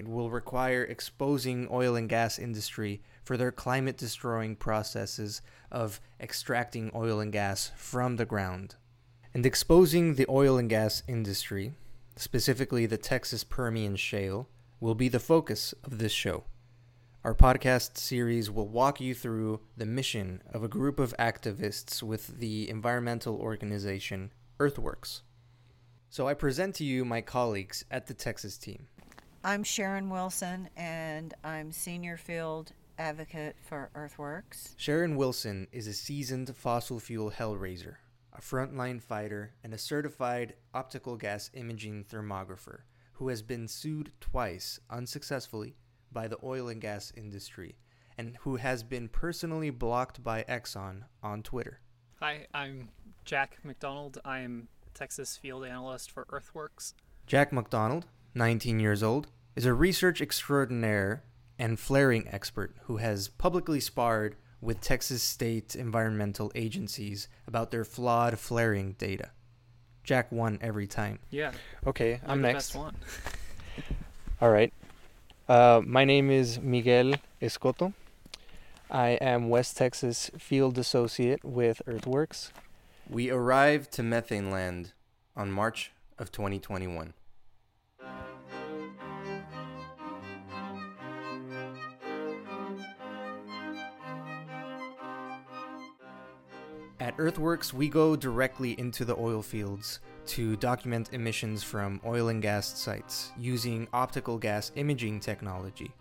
It 0.00 0.08
will 0.08 0.30
require 0.30 0.82
exposing 0.82 1.68
oil 1.70 1.94
and 1.94 2.08
gas 2.08 2.38
industry 2.38 3.02
for 3.22 3.36
their 3.36 3.52
climate 3.52 3.98
destroying 3.98 4.56
processes 4.56 5.42
of 5.70 6.00
extracting 6.18 6.90
oil 6.94 7.20
and 7.20 7.30
gas 7.30 7.70
from 7.76 8.16
the 8.16 8.24
ground. 8.24 8.76
And 9.34 9.44
exposing 9.44 10.14
the 10.14 10.24
oil 10.30 10.56
and 10.56 10.70
gas 10.70 11.02
industry, 11.06 11.74
specifically 12.16 12.86
the 12.86 12.96
Texas 12.96 13.44
Permian 13.44 13.94
Shale, 13.94 14.48
will 14.80 14.94
be 14.94 15.08
the 15.08 15.20
focus 15.20 15.74
of 15.84 15.98
this 15.98 16.12
show. 16.12 16.44
Our 17.22 17.34
podcast 17.34 17.98
series 17.98 18.50
will 18.50 18.68
walk 18.68 19.02
you 19.02 19.14
through 19.14 19.60
the 19.76 19.84
mission 19.84 20.42
of 20.50 20.64
a 20.64 20.68
group 20.68 20.98
of 20.98 21.14
activists 21.18 22.02
with 22.02 22.38
the 22.38 22.70
environmental 22.70 23.36
organization 23.36 24.32
Earthworks. 24.58 25.20
So 26.08 26.26
I 26.26 26.32
present 26.32 26.74
to 26.76 26.84
you 26.84 27.04
my 27.04 27.20
colleagues 27.20 27.84
at 27.90 28.06
the 28.06 28.14
Texas 28.14 28.56
team. 28.56 28.86
I'm 29.42 29.64
Sharon 29.64 30.10
Wilson, 30.10 30.68
and 30.76 31.32
I'm 31.42 31.72
senior 31.72 32.18
field 32.18 32.72
advocate 32.98 33.56
for 33.62 33.90
Earthworks. 33.94 34.74
Sharon 34.76 35.16
Wilson 35.16 35.66
is 35.72 35.86
a 35.86 35.94
seasoned 35.94 36.54
fossil 36.54 37.00
fuel 37.00 37.30
hellraiser, 37.30 37.94
a 38.34 38.42
frontline 38.42 39.00
fighter, 39.00 39.54
and 39.64 39.72
a 39.72 39.78
certified 39.78 40.56
optical 40.74 41.16
gas 41.16 41.50
imaging 41.54 42.04
thermographer 42.04 42.80
who 43.12 43.28
has 43.28 43.40
been 43.40 43.66
sued 43.66 44.12
twice 44.20 44.78
unsuccessfully 44.90 45.74
by 46.12 46.28
the 46.28 46.38
oil 46.44 46.68
and 46.68 46.82
gas 46.82 47.10
industry 47.16 47.78
and 48.18 48.36
who 48.42 48.56
has 48.56 48.82
been 48.82 49.08
personally 49.08 49.70
blocked 49.70 50.22
by 50.22 50.42
Exxon 50.42 51.04
on 51.22 51.42
Twitter. 51.42 51.80
Hi, 52.20 52.46
I'm 52.52 52.90
Jack 53.24 53.56
McDonald. 53.64 54.18
I 54.22 54.40
am 54.40 54.68
Texas 54.92 55.38
field 55.38 55.64
analyst 55.64 56.10
for 56.10 56.26
Earthworks. 56.28 56.92
Jack 57.26 57.54
McDonald, 57.54 58.06
19 58.34 58.80
years 58.80 59.02
old, 59.02 59.28
is 59.56 59.64
a 59.66 59.74
research 59.74 60.20
extraordinaire 60.20 61.22
and 61.58 61.78
flaring 61.78 62.26
expert 62.30 62.74
who 62.84 62.98
has 62.98 63.28
publicly 63.28 63.80
sparred 63.80 64.36
with 64.60 64.80
Texas 64.80 65.22
state 65.22 65.74
environmental 65.74 66.52
agencies 66.54 67.28
about 67.46 67.70
their 67.70 67.84
flawed 67.84 68.38
flaring 68.38 68.92
data. 68.98 69.30
Jack 70.04 70.30
won 70.32 70.58
every 70.62 70.86
time. 70.86 71.18
Yeah, 71.30 71.52
Okay, 71.86 72.10
you're 72.10 72.20
I'm 72.26 72.40
the 72.42 72.48
next. 72.48 72.68
best 72.68 72.76
one. 72.76 72.96
All 74.40 74.50
right. 74.50 74.72
Uh, 75.48 75.82
my 75.84 76.04
name 76.04 76.30
is 76.30 76.58
Miguel 76.60 77.14
Escoto. 77.42 77.92
I 78.90 79.10
am 79.20 79.48
West 79.48 79.76
Texas 79.76 80.30
Field 80.38 80.78
Associate 80.78 81.44
with 81.44 81.82
Earthworks. 81.86 82.50
We 83.08 83.30
arrived 83.30 83.92
to 83.92 84.02
Methane 84.02 84.50
Land 84.50 84.92
on 85.36 85.50
March 85.50 85.92
of 86.18 86.32
2021. 86.32 87.12
At 97.00 97.14
Earthworks, 97.16 97.72
we 97.72 97.88
go 97.88 98.14
directly 98.14 98.78
into 98.78 99.06
the 99.06 99.16
oil 99.16 99.40
fields 99.40 100.00
to 100.26 100.54
document 100.56 101.14
emissions 101.14 101.62
from 101.62 101.98
oil 102.04 102.28
and 102.28 102.42
gas 102.42 102.78
sites 102.78 103.32
using 103.38 103.88
optical 103.94 104.36
gas 104.36 104.70
imaging 104.76 105.20
technology. 105.20 105.92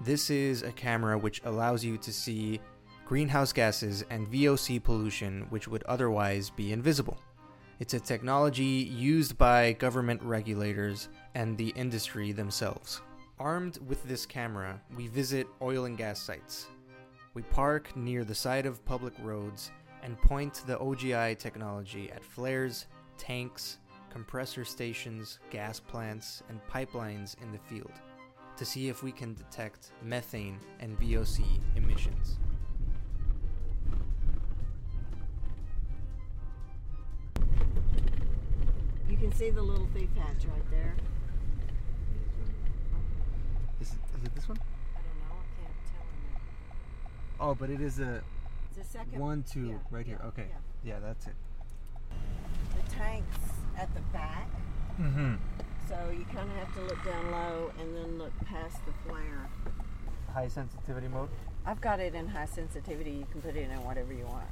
This 0.00 0.30
is 0.30 0.62
a 0.62 0.70
camera 0.70 1.18
which 1.18 1.42
allows 1.44 1.84
you 1.84 1.98
to 1.98 2.12
see 2.12 2.60
greenhouse 3.04 3.52
gases 3.52 4.04
and 4.10 4.30
VOC 4.30 4.80
pollution 4.80 5.44
which 5.50 5.66
would 5.66 5.82
otherwise 5.84 6.50
be 6.50 6.72
invisible. 6.72 7.18
It's 7.80 7.94
a 7.94 8.00
technology 8.00 8.64
used 8.64 9.36
by 9.36 9.72
government 9.72 10.22
regulators 10.22 11.08
and 11.34 11.58
the 11.58 11.70
industry 11.70 12.30
themselves. 12.30 13.00
Armed 13.40 13.78
with 13.88 14.04
this 14.04 14.24
camera, 14.24 14.80
we 14.96 15.08
visit 15.08 15.48
oil 15.60 15.86
and 15.86 15.98
gas 15.98 16.20
sites. 16.20 16.68
We 17.34 17.42
park 17.42 17.96
near 17.96 18.22
the 18.22 18.36
side 18.36 18.66
of 18.66 18.84
public 18.84 19.14
roads 19.20 19.72
and 20.02 20.20
point 20.22 20.62
the 20.66 20.76
OGI 20.76 21.38
technology 21.38 22.10
at 22.10 22.24
flares, 22.24 22.86
tanks, 23.16 23.78
compressor 24.10 24.64
stations, 24.64 25.38
gas 25.50 25.80
plants, 25.80 26.42
and 26.48 26.60
pipelines 26.68 27.40
in 27.42 27.52
the 27.52 27.58
field 27.58 27.92
to 28.56 28.64
see 28.64 28.88
if 28.88 29.02
we 29.02 29.12
can 29.12 29.34
detect 29.34 29.92
methane 30.02 30.58
and 30.80 30.98
VOC 30.98 31.44
emissions. 31.76 32.38
You 39.08 39.16
can 39.16 39.32
see 39.32 39.50
the 39.50 39.62
little 39.62 39.88
thief 39.94 40.08
hatch 40.16 40.44
right 40.52 40.70
there. 40.70 40.94
Is 43.80 43.92
it, 43.92 43.98
is 44.16 44.24
it 44.24 44.34
this 44.34 44.48
one? 44.48 44.58
I 44.94 44.98
don't 44.98 45.18
know. 45.20 45.36
I 45.36 45.62
can't 45.62 45.74
tell. 47.38 47.48
Oh, 47.50 47.54
but 47.54 47.70
it 47.70 47.80
is 47.80 48.00
a 48.00 48.22
It's 48.78 48.88
a 48.90 48.92
second 48.98 49.20
one, 49.20 49.42
two, 49.50 49.66
yeah, 49.68 49.74
right 49.90 50.06
here. 50.06 50.18
yeah, 50.20 50.26
Okay. 50.28 50.46
yeah. 50.84 50.94
Yeah, 50.94 50.98
that's 51.00 51.26
it. 51.26 51.34
The 52.10 52.90
tank's 52.94 53.38
at 53.76 53.92
the 53.94 54.00
back, 54.12 54.48
Mm-hmm. 55.00 55.34
so 55.88 55.96
you 56.10 56.24
kind 56.34 56.50
of 56.50 56.56
have 56.56 56.74
to 56.74 56.80
look 56.82 57.04
down 57.04 57.30
low 57.30 57.70
and 57.80 57.94
then 57.96 58.18
look 58.18 58.32
past 58.46 58.76
the 58.86 58.92
flare. 59.08 59.48
High 60.34 60.48
sensitivity 60.48 61.06
mode. 61.08 61.28
I've 61.66 61.80
got 61.80 62.00
it 62.00 62.14
in 62.14 62.26
high 62.28 62.46
sensitivity. 62.46 63.10
You 63.12 63.26
can 63.30 63.40
put 63.42 63.54
it 63.56 63.68
in 63.70 63.84
whatever 63.84 64.12
you 64.12 64.24
want. 64.26 64.46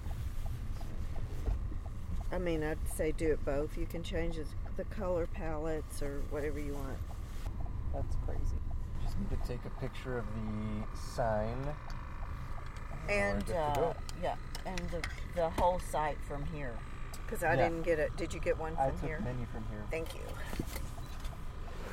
I 2.33 2.39
mean, 2.39 2.63
I'd 2.63 2.79
say 2.95 3.13
do 3.13 3.31
it 3.33 3.45
both. 3.45 3.77
You 3.79 3.87
can 3.87 4.03
change 4.03 4.37
the 4.77 4.85
color 4.85 5.27
palettes 5.27 6.03
or 6.03 6.21
whatever 6.31 6.59
you 6.59 6.75
want. 6.75 6.99
That's 7.95 8.17
crazy. 8.27 8.43
Just 9.05 9.17
need 9.19 9.31
to 9.31 9.49
take 9.49 9.65
a 9.65 9.81
picture 9.81 10.19
of 10.19 10.25
the 10.35 10.99
sign. 11.15 11.57
And 13.09 13.51
uh, 13.51 13.95
yeah, 14.23 14.35
and 14.65 14.79
the 14.91 15.03
the 15.35 15.51
whole 15.51 15.79
site 15.79 16.19
from 16.27 16.45
here. 16.47 16.75
Because 17.25 17.43
I 17.43 17.55
Yeah. 17.55 17.69
didn't 17.69 17.83
get 17.83 17.99
it. 17.99 18.17
Did 18.17 18.33
you 18.33 18.41
get 18.41 18.57
one 18.59 18.77
I 18.79 18.89
from 18.91 18.99
took 19.01 19.09
here? 19.09 19.21
many 19.21 19.45
from 19.47 19.65
here. 19.71 19.83
Thank 19.91 20.15
you. 20.15 20.21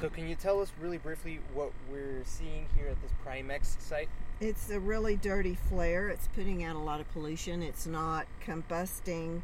So 0.02 0.10
can 0.10 0.28
you 0.28 0.36
tell 0.36 0.60
us 0.62 0.72
really 0.80 0.98
briefly 0.98 1.40
what 1.54 1.72
we're 1.90 2.24
seeing 2.26 2.68
here 2.76 2.88
at 2.88 3.02
this 3.02 3.12
Primexx 3.26 3.80
site? 3.82 4.10
It's 4.42 4.70
a 4.70 4.80
really 4.80 5.16
dirty 5.16 5.56
flare. 5.70 6.10
It's 6.10 6.28
putting 6.36 6.64
out 6.64 6.76
a 6.76 6.80
lot 6.80 7.00
of 7.00 7.10
pollution. 7.14 7.64
It's 7.64 7.86
not 7.88 8.28
combusting 8.46 9.42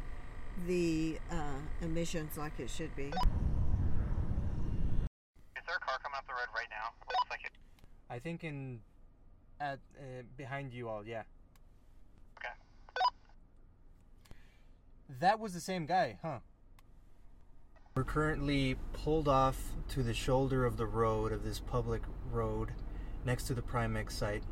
the 0.66 1.18
uh, 1.30 1.60
emissions 1.80 2.36
like 2.36 2.58
it 2.60 2.68
should 2.68 2.94
be. 2.94 3.04
Is 3.06 3.12
there 5.66 5.76
a 5.76 5.80
car 5.80 5.98
coming 6.02 6.16
up 6.18 6.26
the 6.26 6.34
road 6.34 6.48
right 6.54 6.68
now? 6.70 6.92
Looks 7.08 7.30
like 7.30 7.44
it. 7.44 7.52
I 8.10 8.18
think 8.18 8.44
in 8.44 8.80
at 9.60 9.78
uh, 9.98 10.22
behind 10.36 10.72
you 10.72 10.88
all, 10.88 11.06
yeah. 11.06 11.22
That 15.18 15.40
was 15.40 15.54
the 15.54 15.60
same 15.60 15.86
guy, 15.86 16.18
huh? 16.22 16.38
We're 17.96 18.04
currently 18.04 18.76
pulled 18.92 19.26
off 19.26 19.72
to 19.88 20.04
the 20.04 20.14
shoulder 20.14 20.64
of 20.64 20.76
the 20.76 20.86
road 20.86 21.32
of 21.32 21.42
this 21.42 21.58
public 21.58 22.02
road 22.30 22.70
next 23.24 23.44
to 23.48 23.54
the 23.54 23.62
Primexx 23.62 24.12
site. 24.12 24.44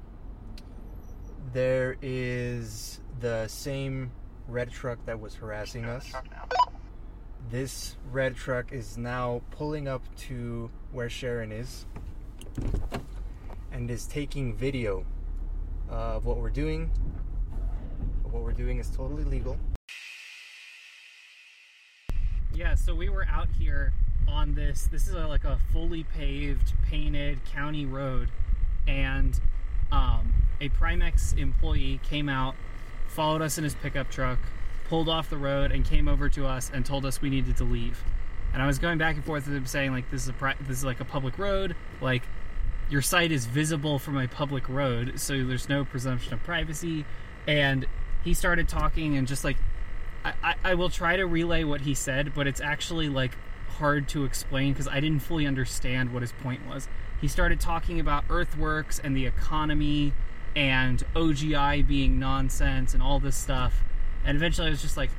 There 1.53 1.97
is 2.03 3.01
the 3.21 3.47
same 3.47 4.11
red 4.49 4.71
truck 4.73 4.99
that 5.07 5.21
was 5.21 5.37
harassing 5.37 5.85
us. 5.85 6.13
This 7.51 7.97
red 8.11 8.35
truck 8.35 8.73
is 8.73 8.99
now 8.99 9.43
pulling 9.53 9.87
up 9.87 10.03
to 10.27 10.71
where 10.91 11.09
Sharon 11.09 11.53
is 11.53 11.87
and 13.71 13.89
is 13.91 14.07
taking 14.07 14.57
video 14.57 15.05
of 15.89 16.27
what 16.27 16.39
we're 16.39 16.51
doing. 16.51 16.91
What 18.25 18.43
we're 18.43 18.53
doing 18.53 18.79
is 18.79 18.91
totally 18.91 19.25
legal. 19.25 19.57
Yeah, 22.59 22.75
so 22.75 22.93
we 22.93 23.09
were 23.09 23.25
out 23.31 23.47
here 23.57 23.93
on 24.27 24.57
this. 24.57 24.89
This 24.91 25.07
is 25.07 25.15
a, 25.15 25.29
like 25.29 25.45
a 25.45 25.61
fully 25.73 26.03
paved, 26.03 26.73
painted 26.89 27.39
county 27.45 27.87
road, 27.87 28.31
and 28.89 29.39
um, 29.93 30.35
a 30.61 30.69
Primexx 30.71 31.39
employee 31.39 32.01
came 32.03 32.29
out, 32.29 32.57
followed 33.07 33.43
us 33.43 33.59
in 33.59 33.65
his 33.65 33.77
pickup 33.77 34.11
truck, 34.11 34.41
pulled 34.89 35.09
off 35.09 35.31
the 35.31 35.37
road, 35.37 35.71
and 35.71 35.85
came 35.85 36.09
over 36.09 36.29
to 36.31 36.49
us 36.49 36.69
and 36.75 36.85
told 36.85 37.07
us 37.07 37.23
we 37.23 37.31
needed 37.31 37.57
to 37.59 37.63
leave. 37.65 38.03
And 38.53 38.61
I 38.61 38.67
was 38.67 38.81
going 38.81 38.99
back 38.99 39.15
and 39.15 39.25
forth 39.25 39.47
with 39.47 39.55
him, 39.55 39.67
saying 39.67 39.93
like, 39.93 40.11
"This 40.11 40.23
is 40.23 40.29
a 40.29 40.33
pri- 40.33 40.57
this 40.63 40.79
is 40.79 40.85
like 40.85 40.99
a 40.99 41.05
public 41.05 41.39
road, 41.39 41.77
like." 42.01 42.25
Your 42.91 43.03
site 43.03 43.31
is 43.33 43.45
visible 43.45 43.99
from 43.99 44.17
a 44.17 44.27
public 44.27 44.67
road, 44.67 45.21
so 45.21 45.45
there's 45.45 45.69
no 45.69 45.85
presumption 45.85 46.33
of 46.33 46.43
privacy. 46.43 47.05
And 47.47 47.87
he 48.25 48.33
started 48.33 48.67
talking 48.67 49.19
and 49.19 49.29
just 49.29 49.45
like 49.45 49.59
I, 50.43 50.55
I, 50.65 50.75
will 50.75 50.91
try 50.91 51.17
to 51.17 51.27
relay 51.27 51.65
what 51.65 51.83
he 51.83 51.95
said, 51.95 52.33
but 52.35 52.47
it's 52.47 52.61
actually 52.61 53.09
like 53.09 53.37
hard 53.79 54.09
to 54.09 54.25
explain 54.25 54.73
because 54.73 54.89
I 54.89 55.01
didn't 55.01 55.21
fully 55.21 55.47
understand 55.47 56.13
what 56.13 56.23
his 56.23 56.33
point 56.33 56.67
was. 56.67 56.89
He 57.21 57.29
started 57.29 57.61
talking 57.61 58.01
about 58.01 58.25
earthworks 58.29 58.99
and 58.99 59.17
the 59.17 59.27
economy 59.27 60.13
and 60.55 61.05
OGI 61.15 61.87
being 61.87 62.19
nonsense 62.19 62.95
and 62.95 63.03
all 63.03 63.21
this 63.21 63.37
stuff. 63.37 63.85
And 64.25 64.37
eventually 64.37 64.69
I 64.69 64.71
was 64.71 64.83
just 64.83 64.97
like, 64.97 65.11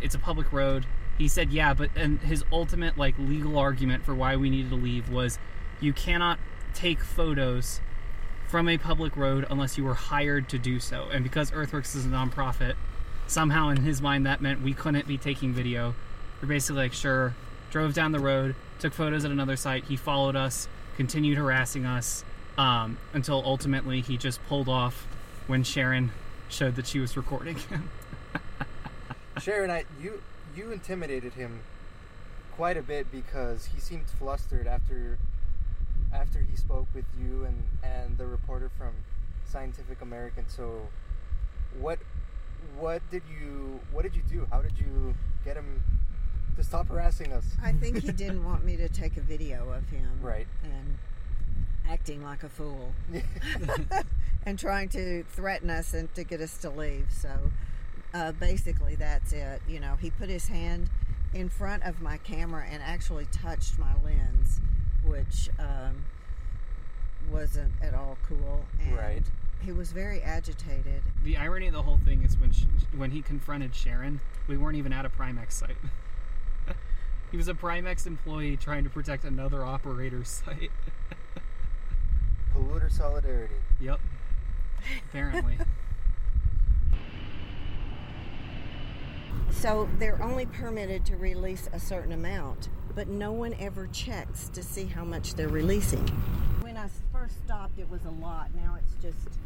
it's 0.00 0.14
a 0.14 0.18
public 0.18 0.52
road. 0.52 0.86
He 1.18 1.28
said, 1.28 1.52
yeah, 1.52 1.74
but 1.74 1.90
and 1.94 2.20
his 2.20 2.44
ultimate 2.50 2.96
like 2.98 3.14
legal 3.18 3.58
argument 3.58 4.04
for 4.04 4.14
why 4.14 4.36
we 4.36 4.50
needed 4.50 4.70
to 4.70 4.76
leave 4.76 5.10
was 5.10 5.38
you 5.80 5.92
cannot 5.92 6.38
take 6.74 7.00
photos 7.00 7.80
from 8.46 8.68
a 8.68 8.78
public 8.78 9.16
road 9.16 9.46
unless 9.50 9.78
you 9.78 9.84
were 9.84 9.94
hired 9.94 10.48
to 10.50 10.58
do 10.58 10.78
so. 10.78 11.08
And 11.12 11.22
because 11.22 11.50
Earthworks 11.52 11.94
is 11.94 12.04
a 12.04 12.08
nonprofit, 12.08 12.74
somehow 13.32 13.70
in 13.70 13.78
his 13.78 14.02
mind 14.02 14.26
that 14.26 14.40
meant 14.40 14.62
we 14.62 14.74
couldn't 14.74 15.08
be 15.08 15.16
taking 15.16 15.52
video. 15.52 15.94
We're 16.40 16.48
basically 16.48 16.82
like, 16.82 16.92
sure, 16.92 17.34
drove 17.70 17.94
down 17.94 18.12
the 18.12 18.20
road, 18.20 18.54
took 18.78 18.92
photos 18.92 19.24
at 19.24 19.30
another 19.30 19.56
site. 19.56 19.84
He 19.84 19.96
followed 19.96 20.36
us, 20.36 20.68
continued 20.96 21.38
harassing 21.38 21.86
us, 21.86 22.24
um, 22.58 22.98
until 23.12 23.42
ultimately 23.44 24.02
he 24.02 24.16
just 24.16 24.44
pulled 24.46 24.68
off 24.68 25.06
when 25.46 25.64
Sharon 25.64 26.12
showed 26.48 26.76
that 26.76 26.86
she 26.86 26.98
was 26.98 27.16
recording 27.16 27.56
him. 27.56 27.88
Sharon, 29.40 29.70
I 29.70 29.84
you 30.00 30.22
you 30.54 30.70
intimidated 30.70 31.32
him 31.32 31.60
quite 32.54 32.76
a 32.76 32.82
bit 32.82 33.10
because 33.10 33.66
he 33.66 33.80
seemed 33.80 34.04
flustered 34.18 34.66
after 34.66 35.18
after 36.12 36.40
he 36.40 36.54
spoke 36.54 36.86
with 36.94 37.06
you 37.18 37.46
and 37.46 37.62
and 37.82 38.18
the 38.18 38.26
reporter 38.26 38.70
from 38.76 38.92
Scientific 39.46 40.02
American. 40.02 40.44
So, 40.48 40.88
what 41.80 41.98
what 42.78 43.02
did 43.10 43.22
you 43.28 43.80
what 43.92 44.02
did 44.02 44.14
you 44.14 44.22
do? 44.28 44.46
How 44.50 44.62
did 44.62 44.78
you 44.78 45.14
get 45.44 45.56
him 45.56 45.82
to 46.56 46.62
stop 46.62 46.88
harassing 46.88 47.32
us? 47.32 47.44
I 47.62 47.72
think 47.72 48.02
he 48.02 48.12
didn't 48.12 48.44
want 48.44 48.64
me 48.64 48.76
to 48.76 48.88
take 48.88 49.16
a 49.16 49.20
video 49.20 49.70
of 49.70 49.88
him. 49.90 50.18
Right. 50.20 50.46
And 50.64 50.98
acting 51.88 52.22
like 52.22 52.42
a 52.42 52.48
fool. 52.48 52.92
and 54.46 54.58
trying 54.58 54.88
to 54.90 55.24
threaten 55.24 55.70
us 55.70 55.94
and 55.94 56.12
to 56.14 56.24
get 56.24 56.40
us 56.40 56.56
to 56.58 56.70
leave. 56.70 57.06
So 57.10 57.30
uh, 58.14 58.32
basically, 58.32 58.94
that's 58.94 59.32
it. 59.32 59.62
You 59.68 59.80
know, 59.80 59.96
he 60.00 60.10
put 60.10 60.28
his 60.28 60.48
hand 60.48 60.90
in 61.34 61.48
front 61.48 61.82
of 61.84 62.00
my 62.02 62.18
camera 62.18 62.64
and 62.70 62.82
actually 62.82 63.26
touched 63.26 63.78
my 63.78 63.94
lens, 64.04 64.60
which 65.04 65.48
um, 65.58 66.04
wasn't 67.30 67.72
at 67.82 67.94
all 67.94 68.18
cool. 68.28 68.64
And 68.80 68.96
Right. 68.96 69.22
He 69.64 69.72
was 69.72 69.92
very 69.92 70.20
agitated. 70.20 71.02
the 71.22 71.36
irony 71.36 71.68
of 71.68 71.72
the 71.72 71.82
whole 71.82 71.98
thing 71.98 72.24
is 72.24 72.36
when 72.36 72.52
sh 72.52 72.64
when 72.96 73.10
he 73.12 73.22
confronted 73.22 73.74
Sharon, 73.74 74.20
we 74.48 74.56
weren't 74.56 74.76
even 74.76 74.92
at 74.92 75.04
a 75.06 75.08
Primexx 75.08 75.52
site. 75.52 75.76
he 77.30 77.36
was 77.36 77.48
a 77.48 77.54
Primexx 77.54 78.06
employee 78.06 78.56
trying 78.56 78.82
to 78.84 78.90
protect 78.90 79.24
another 79.24 79.64
operator's 79.64 80.28
site. 80.28 80.70
Polluter 82.54 82.90
solidarity. 82.90 83.54
yep. 83.80 84.00
Apparently. 85.08 85.58
So 89.50 89.88
they're 90.00 90.20
only 90.20 90.46
permitted 90.46 91.06
to 91.06 91.16
release 91.16 91.68
a 91.72 91.78
certain 91.78 92.12
amount, 92.12 92.68
but 92.96 93.06
no 93.06 93.30
one 93.30 93.54
ever 93.60 93.86
checks 93.92 94.48
to 94.54 94.62
see 94.62 94.86
how 94.86 95.04
much 95.04 95.34
they're 95.34 95.48
releasing. 95.48 96.04
When 96.62 96.76
I 96.76 96.88
first 97.12 97.36
stopped, 97.44 97.78
it 97.78 97.88
was 97.88 98.04
a 98.04 98.10
lot. 98.10 98.52
Now 98.56 98.76
it's 98.82 98.94
just, 99.00 99.38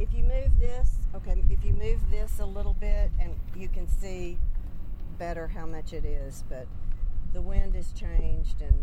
if 0.00 0.12
you 0.14 0.24
move 0.24 0.58
this, 0.58 0.98
okay, 1.14 1.44
if 1.50 1.64
you 1.64 1.72
move 1.74 2.00
this 2.10 2.40
a 2.40 2.46
little 2.46 2.74
bit, 2.74 3.10
and 3.20 3.34
you 3.54 3.68
can 3.68 3.86
see 3.86 4.38
better 5.18 5.46
how 5.46 5.66
much 5.66 5.92
it 5.92 6.04
is, 6.04 6.42
but 6.48 6.66
the 7.32 7.40
wind 7.40 7.74
has 7.74 7.92
changed 7.92 8.60
and 8.60 8.74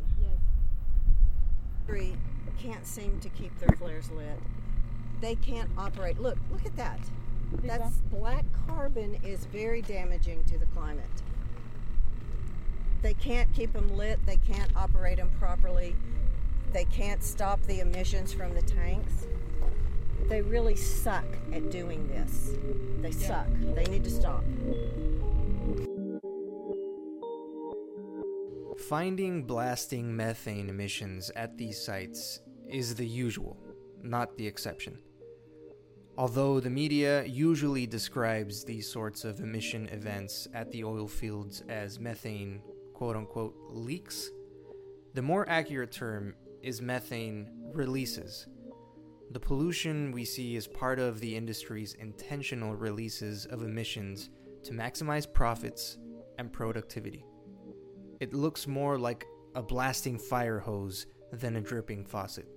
Three 1.87 2.17
can't 2.61 2.85
seem 2.85 3.19
to 3.21 3.29
keep 3.29 3.57
their 3.59 3.75
flares 3.77 4.11
lit. 4.11 4.39
They 5.21 5.35
can't 5.35 5.69
operate. 5.77 6.19
Look, 6.19 6.37
look 6.51 6.65
at 6.65 6.75
that. 6.75 6.99
That's 7.63 7.95
black 8.11 8.43
carbon 8.67 9.17
is 9.23 9.45
very 9.45 9.81
damaging 9.81 10.43
to 10.45 10.57
the 10.57 10.65
climate. 10.67 11.05
They 13.01 13.13
can't 13.13 13.51
keep 13.53 13.71
them 13.71 13.95
lit. 13.95 14.19
They 14.25 14.35
can't 14.35 14.75
operate 14.75 15.15
them 15.15 15.31
properly. 15.39 15.95
They 16.73 16.83
can't 16.85 17.23
stop 17.23 17.61
the 17.63 17.79
emissions 17.79 18.33
from 18.33 18.53
the 18.53 18.63
tanks. 18.63 19.27
They 20.29 20.41
really 20.41 20.75
suck 20.75 21.25
at 21.53 21.71
doing 21.71 22.07
this. 22.07 22.51
They 23.01 23.11
suck. 23.11 23.47
They 23.75 23.85
need 23.85 24.03
to 24.03 24.09
stop. 24.09 24.43
Finding 28.89 29.43
blasting 29.43 30.15
methane 30.15 30.69
emissions 30.69 31.31
at 31.35 31.57
these 31.57 31.81
sites 31.81 32.41
is 32.69 32.95
the 32.95 33.07
usual, 33.07 33.57
not 34.03 34.37
the 34.37 34.47
exception. 34.47 34.99
Although 36.17 36.59
the 36.59 36.69
media 36.69 37.23
usually 37.25 37.85
describes 37.85 38.63
these 38.63 38.91
sorts 38.91 39.23
of 39.23 39.39
emission 39.39 39.87
events 39.89 40.47
at 40.53 40.71
the 40.71 40.83
oil 40.83 41.07
fields 41.07 41.63
as 41.69 41.99
methane 41.99 42.61
quote 42.93 43.15
unquote 43.15 43.55
leaks, 43.69 44.31
the 45.13 45.21
more 45.21 45.47
accurate 45.49 45.91
term 45.91 46.33
is 46.63 46.81
methane 46.81 47.49
releases. 47.73 48.47
The 49.31 49.39
pollution 49.39 50.11
we 50.11 50.23
see 50.23 50.55
is 50.55 50.67
part 50.67 50.99
of 50.99 51.19
the 51.19 51.35
industry's 51.35 51.95
intentional 51.95 52.75
releases 52.75 53.45
of 53.45 53.61
emissions 53.61 54.29
to 54.63 54.71
maximize 54.71 55.31
profits 55.31 55.97
and 56.39 56.51
productivity. 56.51 57.25
It 58.21 58.33
looks 58.33 58.67
more 58.67 58.97
like 58.97 59.25
a 59.53 59.61
blasting 59.61 60.17
fire 60.17 60.59
hose 60.59 61.07
than 61.33 61.57
a 61.57 61.61
dripping 61.61 62.05
faucet. 62.05 62.47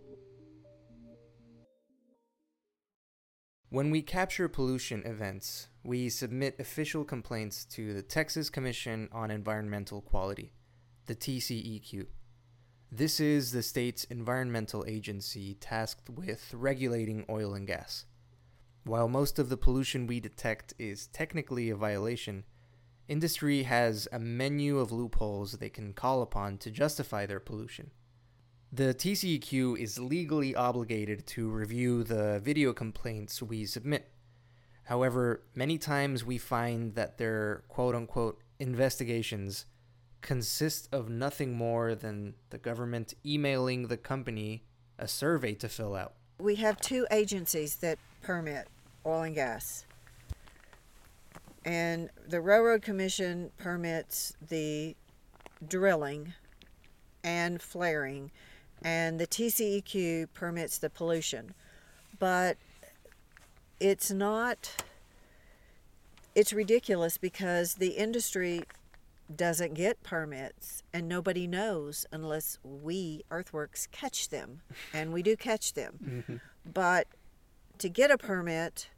When 3.71 3.91
we 3.91 4.03
capture 4.03 4.49
pollution 4.49 5.03
events, 5.05 5.69
we 5.85 6.09
submit 6.09 6.59
official 6.59 7.05
complaints 7.05 7.65
to 7.67 7.95
the 7.95 8.03
Texas 8.03 8.51
Commission 8.51 9.09
on 9.13 9.31
Environmental 9.31 10.01
Quality, 10.01 10.53
the 11.07 11.15
TCEQ. 11.15 12.07
This 12.93 13.21
is 13.21 13.53
the 13.53 13.63
state's 13.63 14.03
environmental 14.05 14.85
agency 14.89 15.55
tasked 15.55 16.11
with 16.11 16.53
regulating 16.53 17.25
oil 17.31 17.55
and 17.55 17.65
gas. 17.65 18.05
While 18.83 19.09
most 19.09 19.39
of 19.39 19.49
the 19.49 19.57
pollution 19.57 20.09
we 20.09 20.19
detect 20.19 20.75
is 20.77 21.07
technically 21.07 21.71
a 21.71 21.77
violation, 21.77 22.43
industry 23.07 23.63
has 23.63 24.09
a 24.11 24.19
menu 24.19 24.81
of 24.81 24.91
loopholes 24.91 25.53
they 25.53 25.69
can 25.69 25.93
call 25.93 26.21
upon 26.21 26.59
to 26.59 26.71
justify 26.73 27.27
their 27.27 27.39
pollution. 27.39 27.93
The 28.73 28.93
TCEQ 28.93 29.79
is 29.79 30.01
legally 30.01 30.57
obligated 30.57 31.29
to 31.29 31.49
review 31.49 32.03
the 32.03 32.41
video 32.41 32.73
complaints 32.73 33.41
we 33.41 33.67
submit. 33.67 34.11
However, 34.83 35.45
many 35.55 35.79
times 35.79 36.25
we 36.25 36.39
find 36.39 36.97
that 36.97 37.19
their 37.19 37.63
quote 37.69 37.95
unquote 37.95 38.43
investigations 38.59 39.67
consist 40.21 40.89
of 40.93 41.09
nothing 41.09 41.55
more 41.55 41.95
than 41.95 42.35
the 42.51 42.59
government 42.59 43.15
emailing 43.25 43.89
the 43.89 43.97
company 43.97 44.63
a 44.99 45.09
survey 45.09 45.55
to 45.55 45.69
fill 45.69 45.95
out. 45.95 46.15
We 46.39 46.57
have 46.57 46.81
two 46.81 47.07
agencies 47.11 47.77
that 47.77 47.99
permit 48.23 48.69
oil 49.05 49.23
and 49.23 49.35
gas. 49.35 49.85
And 51.65 52.11
the 52.27 52.41
Railroad 52.41 52.83
Commission 52.83 53.51
permits 53.59 54.35
the 54.49 54.97
drilling 55.67 56.33
and 57.23 57.61
flaring, 57.61 58.31
and 58.83 59.21
the 59.21 59.27
TCEQ 59.27 60.29
permits 60.33 60.79
the 60.79 60.89
pollution. 60.89 61.55
But 62.19 62.57
it's 63.79 64.11
not, 64.11 64.83
it's 66.35 66.53
ridiculous 66.53 67.19
because 67.19 67.75
the 67.75 67.91
industry 67.91 68.63
doesn't 69.35 69.75
get 69.75 70.03
permits 70.03 70.83
and 70.93 71.09
nobody 71.09 71.47
knows 71.47 72.07
unless 72.13 72.59
we, 72.63 73.23
Earthworks, 73.31 73.87
catch 73.91 74.29
them. 74.29 74.63
And 74.93 75.13
we 75.13 75.23
do 75.23 75.37
catch 75.37 75.75
them. 75.75 75.99
Mm-hmm. 76.11 76.37
But 76.73 77.07
to 77.79 77.89
get 77.89 78.11
a 78.11 78.19
permit, 78.19 78.91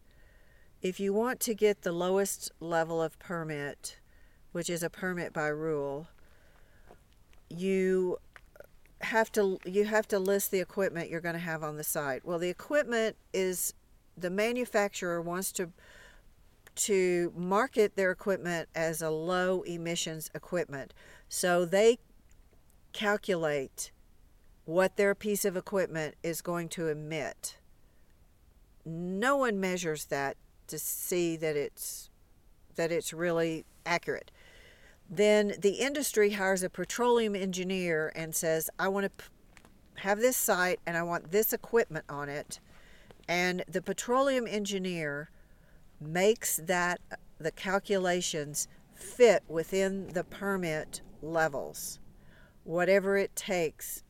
if 0.80 0.98
you 0.98 1.12
want 1.12 1.38
to 1.40 1.54
get 1.54 1.82
the 1.82 1.92
lowest 1.92 2.50
level 2.58 3.00
of 3.00 3.18
permit, 3.18 3.98
which 4.50 4.68
is 4.68 4.82
a 4.82 4.90
permit 4.90 5.32
by 5.32 5.46
rule, 5.46 6.08
you 7.48 8.18
have 9.02 9.30
to 9.32 9.58
you 9.64 9.84
have 9.84 10.08
to 10.08 10.18
list 10.18 10.50
the 10.50 10.60
equipment 10.60 11.10
you're 11.10 11.20
going 11.20 11.34
to 11.34 11.38
have 11.38 11.62
on 11.62 11.76
the 11.76 11.84
site. 11.84 12.24
Well, 12.24 12.38
the 12.38 12.48
equipment 12.48 13.16
is 13.32 13.74
the 14.16 14.30
manufacturer 14.30 15.20
wants 15.20 15.52
to 15.52 15.70
to 16.74 17.32
market 17.36 17.96
their 17.96 18.10
equipment 18.10 18.68
as 18.74 19.02
a 19.02 19.10
low 19.10 19.62
emissions 19.62 20.30
equipment. 20.34 20.94
So 21.28 21.64
they 21.64 21.98
calculate 22.92 23.92
what 24.64 24.96
their 24.96 25.14
piece 25.14 25.44
of 25.44 25.56
equipment 25.56 26.14
is 26.22 26.40
going 26.40 26.68
to 26.70 26.88
emit. 26.88 27.56
No 28.84 29.36
one 29.36 29.60
measures 29.60 30.06
that 30.06 30.36
to 30.68 30.78
see 30.78 31.36
that 31.36 31.56
it's 31.56 32.10
that 32.74 32.90
it's 32.90 33.12
really 33.12 33.66
accurate. 33.84 34.30
Then 35.10 35.54
the 35.58 35.74
industry 35.74 36.30
hires 36.30 36.62
a 36.62 36.70
petroleum 36.70 37.34
engineer 37.34 38.12
and 38.14 38.34
says, 38.34 38.70
"I 38.78 38.88
want 38.88 39.18
to 39.18 39.24
have 39.96 40.20
this 40.20 40.36
site 40.36 40.80
and 40.86 40.96
I 40.96 41.02
want 41.02 41.32
this 41.32 41.52
equipment 41.52 42.06
on 42.08 42.28
it." 42.28 42.60
And 43.28 43.64
the 43.68 43.82
petroleum 43.82 44.46
engineer 44.46 45.30
makes 46.02 46.56
that 46.56 47.00
the 47.38 47.50
calculations 47.50 48.68
fit 48.94 49.42
within 49.48 50.08
the 50.08 50.24
permit 50.24 51.00
levels. 51.20 51.98
Whatever 52.64 53.16
it 53.16 53.34
takes, 53.34 54.02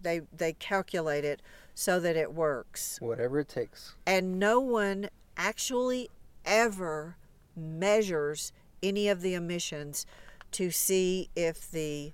they 0.00 0.22
they 0.36 0.52
calculate 0.54 1.24
it 1.24 1.40
so 1.74 2.00
that 2.00 2.16
it 2.16 2.32
works. 2.32 2.98
Whatever 3.00 3.40
it 3.40 3.48
takes. 3.48 3.94
And 4.06 4.38
no 4.38 4.60
one 4.60 5.08
actually 5.36 6.10
ever 6.44 7.16
measures 7.56 8.52
any 8.82 9.08
of 9.08 9.22
the 9.22 9.34
emissions 9.34 10.06
to 10.52 10.70
see 10.70 11.30
if 11.34 11.70
the 11.70 12.12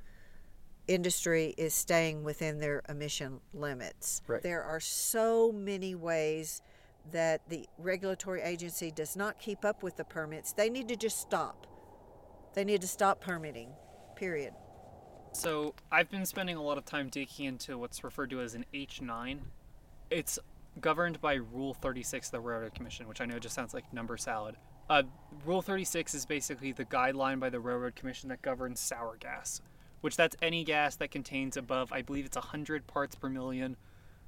industry 0.87 1.55
is 1.57 1.75
staying 1.75 2.25
within 2.25 2.59
their 2.59 2.83
emission 2.89 3.41
limits. 3.55 4.23
Right. 4.27 4.43
There 4.43 4.63
are 4.63 4.81
so 4.81 5.53
many 5.53 5.95
ways 5.95 6.63
that 7.13 7.43
the 7.49 7.69
regulatory 7.79 8.43
agency 8.43 8.91
does 8.91 9.17
not 9.17 9.39
keep 9.39 9.65
up 9.65 9.83
with 9.83 9.97
the 9.97 10.05
permits. 10.05 10.53
They 10.53 10.71
need 10.71 10.89
to 10.89 10.97
just 10.97 11.21
stop. 11.21 11.67
They 12.55 12.65
need 12.65 12.81
to 12.81 12.89
stop 12.89 13.21
permitting. 13.21 13.71
Period. 14.17 14.55
So 15.33 15.75
I've 15.91 16.11
been 16.11 16.27
spending 16.27 16.57
a 16.57 16.63
lot 16.63 16.79
of 16.79 16.85
time 16.85 17.09
digging 17.09 17.47
into 17.47 17.79
what's 17.79 18.03
referred 18.03 18.31
to 18.31 18.41
as 18.41 18.55
an 18.55 18.65
H9. 18.75 19.39
It's 20.11 20.39
governed 20.81 21.21
by 21.21 21.35
Rule 21.35 21.75
36 21.75 22.29
of 22.29 22.33
the 22.33 22.41
Railroad 22.41 22.75
Commission, 22.75 23.07
which 23.09 23.21
I 23.21 23.27
know 23.27 23.39
just 23.39 23.55
sounds 23.55 23.75
like 23.75 23.93
number 23.93 24.17
salad. 24.17 24.57
Uh, 24.89 25.05
Rule 25.45 25.63
36 25.63 26.15
is 26.15 26.27
basically 26.27 26.73
the 26.73 26.85
guideline 26.85 27.39
by 27.39 27.49
the 27.49 27.61
Railroad 27.61 27.95
Commission 27.95 28.29
that 28.31 28.43
governs 28.43 28.81
sour 28.81 29.17
gas, 29.21 29.61
which 30.01 30.17
that's 30.17 30.37
any 30.43 30.65
gas 30.65 30.97
that 30.97 31.13
contains 31.13 31.57
above, 31.57 31.93
I 31.93 32.03
believe 32.03 32.27
it's 32.27 32.37
100 32.37 32.87
parts 32.87 33.15
per 33.15 33.29
million 33.29 33.77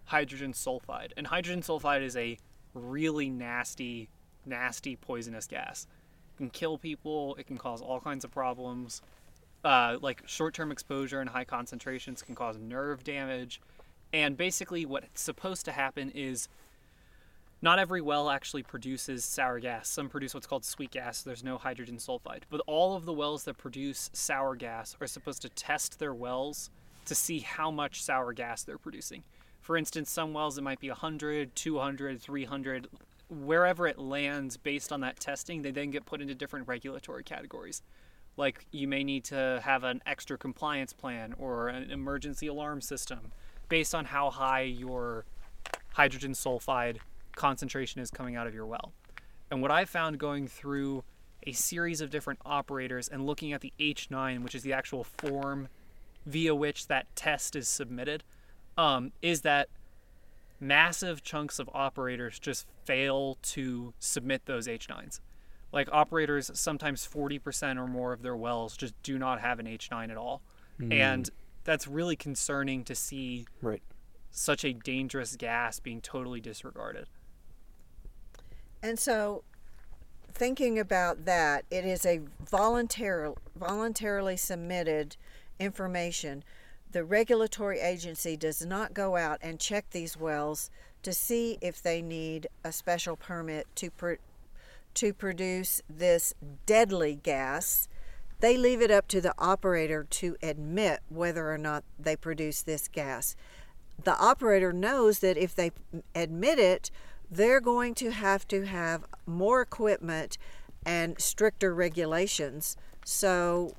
hydrogen 0.05 0.53
sulfide. 0.53 1.11
And 1.17 1.27
hydrogen 1.27 1.63
sulfide 1.63 2.03
is 2.03 2.17
a 2.17 2.39
really 2.75 3.31
nasty, 3.31 4.09
nasty 4.47 4.97
poisonous 4.97 5.47
gas. 5.47 5.87
It 6.35 6.39
can 6.39 6.51
kill 6.51 6.79
people, 6.79 7.37
it 7.37 7.47
can 7.47 7.59
cause 7.59 7.81
all 7.81 8.01
kinds 8.01 8.25
of 8.25 8.31
problems. 8.31 9.03
Uh, 9.65 9.97
like 10.01 10.23
short-term 10.27 10.73
exposure 10.73 11.21
and 11.21 11.31
high 11.31 11.45
concentrations 11.45 12.23
can 12.23 12.35
cause 12.35 12.59
nerve 12.59 13.05
damage. 13.05 13.61
And 14.13 14.37
basically 14.37 14.85
what's 14.85 15.21
supposed 15.21 15.65
to 15.67 15.73
happen 15.73 16.11
is 16.11 16.49
not 17.61 17.79
every 17.79 18.01
well 18.01 18.29
actually 18.29 18.65
produces 18.65 19.25
sour 19.25 19.61
gas. 19.61 19.89
Some 19.89 20.09
produce 20.09 20.35
what's 20.35 20.49
called 20.49 20.65
sweet 20.65 20.91
gas 20.91 21.23
there's 21.23 21.45
no 21.45 21.59
hydrogen 21.59 21.97
sulfide. 21.97 22.43
But 22.51 22.61
all 22.67 22.97
of 22.97 23.05
the 23.05 23.13
wells 23.13 23.45
that 23.45 23.57
produce 23.57 24.11
sour 24.13 24.57
gas 24.57 24.97
are 25.01 25.07
supposed 25.07 25.43
to 25.43 25.49
test 25.51 26.01
their 26.01 26.13
wells 26.13 26.71
to 27.05 27.15
see 27.15 27.39
how 27.39 27.71
much 27.71 28.03
sour 28.03 28.33
gas 28.33 28.65
they're 28.65 28.79
producing 28.79 29.23
for 29.63 29.77
instance 29.77 30.11
some 30.11 30.35
wells 30.35 30.59
it 30.59 30.63
might 30.63 30.81
be 30.81 30.89
100 30.89 31.57
200 31.57 32.21
300 32.21 32.89
wherever 33.31 33.87
it 33.87 33.99
lands 33.99 34.59
based 34.59 34.93
on 34.93 35.01
that 35.01 35.19
testing 35.19 35.63
they 35.63 35.71
then 35.71 35.91
get 35.91 36.05
put 36.05 36.21
into 36.21 36.35
different 36.35 36.69
regulatory 36.69 37.25
categories 37.25 37.81
like 38.37 38.67
you 38.71 38.89
may 38.89 39.05
need 39.05 39.25
to 39.25 39.61
have 39.65 39.85
an 39.85 40.03
extra 40.07 40.39
compliance 40.39 40.93
plan 40.93 41.35
or 41.39 41.69
an 41.69 41.91
emergency 41.91 42.47
alarm 42.47 42.81
system 42.81 43.33
based 43.69 43.95
on 43.95 44.07
how 44.07 44.31
high 44.31 44.63
your 44.63 45.25
hydrogen 45.93 46.33
sulfide 46.33 46.99
concentration 47.37 48.01
is 48.01 48.11
coming 48.11 48.37
out 48.37 48.47
of 48.47 48.55
your 48.55 48.67
well. 48.67 48.93
And 49.51 49.61
what 49.61 49.71
I 49.71 49.85
found 49.85 50.19
going 50.19 50.47
through 50.47 51.05
a 51.47 51.53
series 51.53 52.01
of 52.01 52.11
different 52.11 52.39
operators 52.45 53.09
and 53.09 53.27
looking 53.27 53.53
at 53.53 53.61
the 53.61 53.73
H9, 53.79 54.43
which 54.43 54.55
is 54.55 54.63
the 54.63 54.73
actual 54.73 55.05
form 55.05 55.69
via 56.25 56.55
which 56.55 56.87
that 56.87 57.15
test 57.17 57.57
is 57.57 57.69
submitted, 57.69 58.23
um, 58.79 59.13
is 59.23 59.43
that 59.43 59.69
massive 60.61 61.23
chunks 61.23 61.59
of 61.59 61.69
operators 61.75 62.39
just 62.39 62.67
fail 62.85 63.37
to 63.43 63.93
submit 63.99 64.47
those 64.47 64.67
H9s 64.69 65.21
like 65.73 65.89
operators 65.91 66.51
sometimes 66.55 67.07
40% 67.07 67.79
or 67.79 67.87
more 67.87 68.13
of 68.13 68.23
their 68.23 68.37
wells 68.37 68.77
just 68.77 68.95
do 69.03 69.19
not 69.19 69.41
have 69.41 69.59
an 69.59 69.67
h9 69.67 70.11
at 70.11 70.17
all 70.17 70.43
and 70.91 71.31
that's 71.65 71.87
really 71.89 72.15
concerning 72.17 72.85
to 72.85 72.95
see 72.95 73.47
Right. 73.61 73.83
such 74.31 74.65
a 74.65 74.73
dangerous 74.73 75.35
gas 75.37 75.81
being 75.81 76.01
totally 76.01 76.41
disregarded 76.41 77.07
And 78.83 78.99
so, 78.99 79.45
thinking 80.35 80.79
about 80.79 81.25
that, 81.25 81.65
it 81.71 81.85
is 81.85 82.05
a 82.05 82.21
voluntary, 82.51 83.33
voluntarily 83.55 84.37
submitted 84.37 85.17
information. 85.61 86.43
The 86.93 87.05
regulatory 87.05 87.81
agency 87.81 88.37
does 88.37 88.65
not 88.65 88.93
go 88.93 89.17
out 89.17 89.39
and 89.41 89.59
check 89.59 89.87
these 89.91 90.17
wells 90.17 90.71
to 91.03 91.15
see 91.15 91.57
if 91.63 91.83
they 91.83 92.03
need 92.03 92.47
a 92.63 92.71
special 92.71 93.17
permit 93.17 93.67
to 93.77 93.91
pr- 93.91 94.15
to 94.95 95.15
produce 95.15 95.81
this 95.89 96.35
deadly 96.67 97.19
gas. 97.23 97.89
They 98.41 98.59
leave 98.59 98.83
it 98.83 98.91
up 98.91 99.09
to 99.09 99.23
the 99.23 99.35
operator 99.39 100.05
to 100.11 100.37
admit 100.43 101.01
whether 101.09 101.51
or 101.51 101.57
not 101.57 101.83
they 101.99 102.15
produce 102.15 102.61
this 102.61 102.89
gas. 102.89 103.37
The 104.05 104.19
operator 104.19 104.71
knows 104.73 105.21
that 105.21 105.39
if 105.39 105.55
they 105.55 105.71
admit 106.15 106.59
it, 106.59 106.91
they're 107.31 107.61
going 107.61 107.95
to 107.95 108.11
have 108.11 108.47
to 108.49 108.67
have 108.67 109.05
more 109.25 109.63
equipment 109.63 110.37
and 110.85 111.19
stricter 111.19 111.75
regulations. 111.75 112.77
So, 113.03 113.75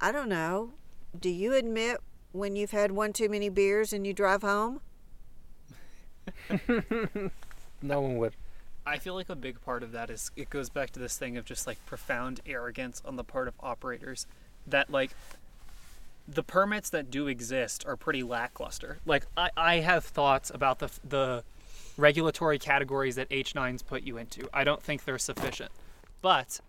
I 0.00 0.12
don't 0.12 0.28
know. 0.28 0.74
Do 1.18 1.30
you 1.30 1.54
admit 1.54 2.00
when 2.32 2.56
you've 2.56 2.70
had 2.72 2.92
one 2.92 3.12
too 3.12 3.28
many 3.28 3.48
beers 3.48 3.92
and 3.92 4.06
you 4.06 4.12
drive 4.12 4.42
home? 4.42 4.80
No 7.80 8.00
one 8.00 8.16
would. 8.18 8.34
i 8.84 8.98
feel 8.98 9.14
like 9.14 9.28
a 9.28 9.36
big 9.36 9.60
part 9.60 9.82
of 9.84 9.92
that 9.92 10.10
is 10.10 10.30
it 10.34 10.50
goes 10.50 10.68
back 10.68 10.90
to 10.90 10.98
this 10.98 11.16
thing 11.16 11.36
of 11.36 11.44
just 11.44 11.64
like 11.66 11.78
profound 11.86 12.40
arrogance 12.44 13.00
on 13.04 13.14
the 13.16 13.22
part 13.22 13.46
of 13.46 13.54
operators 13.60 14.26
that 14.66 14.90
like 14.90 15.12
the 16.26 16.42
permits 16.42 16.90
that 16.90 17.08
do 17.10 17.28
exist 17.28 17.84
are 17.86 17.96
pretty 17.96 18.22
lackluster 18.24 18.98
like 19.06 19.26
i, 19.36 19.50
I 19.56 19.74
have 19.76 20.04
thoughts 20.04 20.50
about 20.52 20.80
the 20.80 20.90
the 21.08 21.44
regulatory 21.96 22.58
categories 22.58 23.14
that 23.14 23.28
h9s 23.30 23.86
put 23.86 24.02
you 24.02 24.16
into 24.18 24.48
i 24.52 24.64
don't 24.64 24.82
think 24.82 25.04
they're 25.04 25.18
sufficient 25.18 25.70
but 26.20 26.60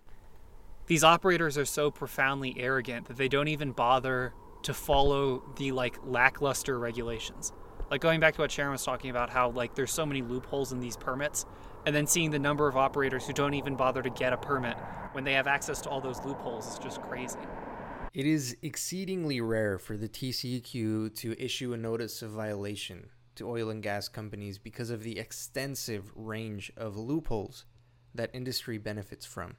these 0.86 1.04
operators 1.04 1.58
are 1.58 1.66
so 1.66 1.90
profoundly 1.90 2.56
arrogant 2.60 3.08
that 3.08 3.18
they 3.18 3.28
don't 3.28 3.48
even 3.48 3.72
bother 3.72 4.34
to 4.64 4.74
follow 4.74 5.44
the 5.58 5.72
like 5.72 5.98
lackluster 6.04 6.78
regulations. 6.80 7.54
Like 7.90 8.02
going 8.02 8.20
back 8.20 8.36
to 8.36 8.42
what 8.42 8.52
Sharon 8.52 8.72
was 8.72 8.84
talking 8.84 9.10
about, 9.10 9.30
how 9.30 9.50
like 9.52 9.76
there's 9.76 9.92
so 9.92 10.06
many 10.06 10.22
loopholes 10.22 10.72
in 10.72 10.80
these 10.80 10.98
permits, 10.98 11.46
and 11.86 11.96
then 11.96 12.06
seeing 12.06 12.30
the 12.30 12.40
number 12.40 12.68
of 12.68 12.78
operators 12.78 13.26
who 13.26 13.34
don't 13.34 13.54
even 13.54 13.76
bother 13.76 14.02
to 14.02 14.10
get 14.10 14.34
a 14.34 14.38
permit 14.38 14.78
when 15.14 15.24
they 15.24 15.34
have 15.34 15.48
access 15.48 15.82
to 15.82 15.90
all 15.90 16.02
those 16.02 16.24
loopholes 16.24 16.74
is 16.74 16.80
just 16.80 17.02
crazy. 17.02 17.40
It 18.14 18.26
is 18.26 18.58
exceedingly 18.62 19.40
rare 19.42 19.78
for 19.78 19.96
the 19.96 20.10
TCEQ 20.10 21.16
to 21.16 21.44
issue 21.44 21.74
a 21.74 21.78
notice 21.78 22.22
of 22.22 22.32
violation 22.32 23.10
to 23.36 23.48
oil 23.48 23.70
and 23.70 23.82
gas 23.82 24.10
companies 24.10 24.58
because 24.58 24.90
of 24.90 25.04
the 25.04 25.18
extensive 25.18 26.12
range 26.16 26.72
of 26.76 26.98
loopholes 26.98 27.66
that 28.14 28.32
industry 28.34 28.78
benefits 28.78 29.26
from. 29.26 29.56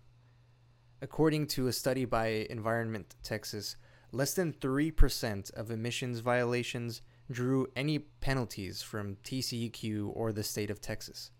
According 1.00 1.46
to 1.48 1.68
a 1.68 1.72
study 1.72 2.04
by 2.04 2.46
Environment 2.50 3.14
Texas, 3.22 3.76
less 4.12 4.34
than 4.34 4.52
3% 4.52 5.52
of 5.54 5.70
emissions 5.70 6.20
violations 6.20 7.02
drew 7.30 7.66
any 7.76 7.98
penalties 7.98 8.82
from 8.82 9.16
TCEQ 9.24 10.10
or 10.14 10.32
the 10.32 10.42
state 10.42 10.70
of 10.70 10.80
Texas. 10.80 11.30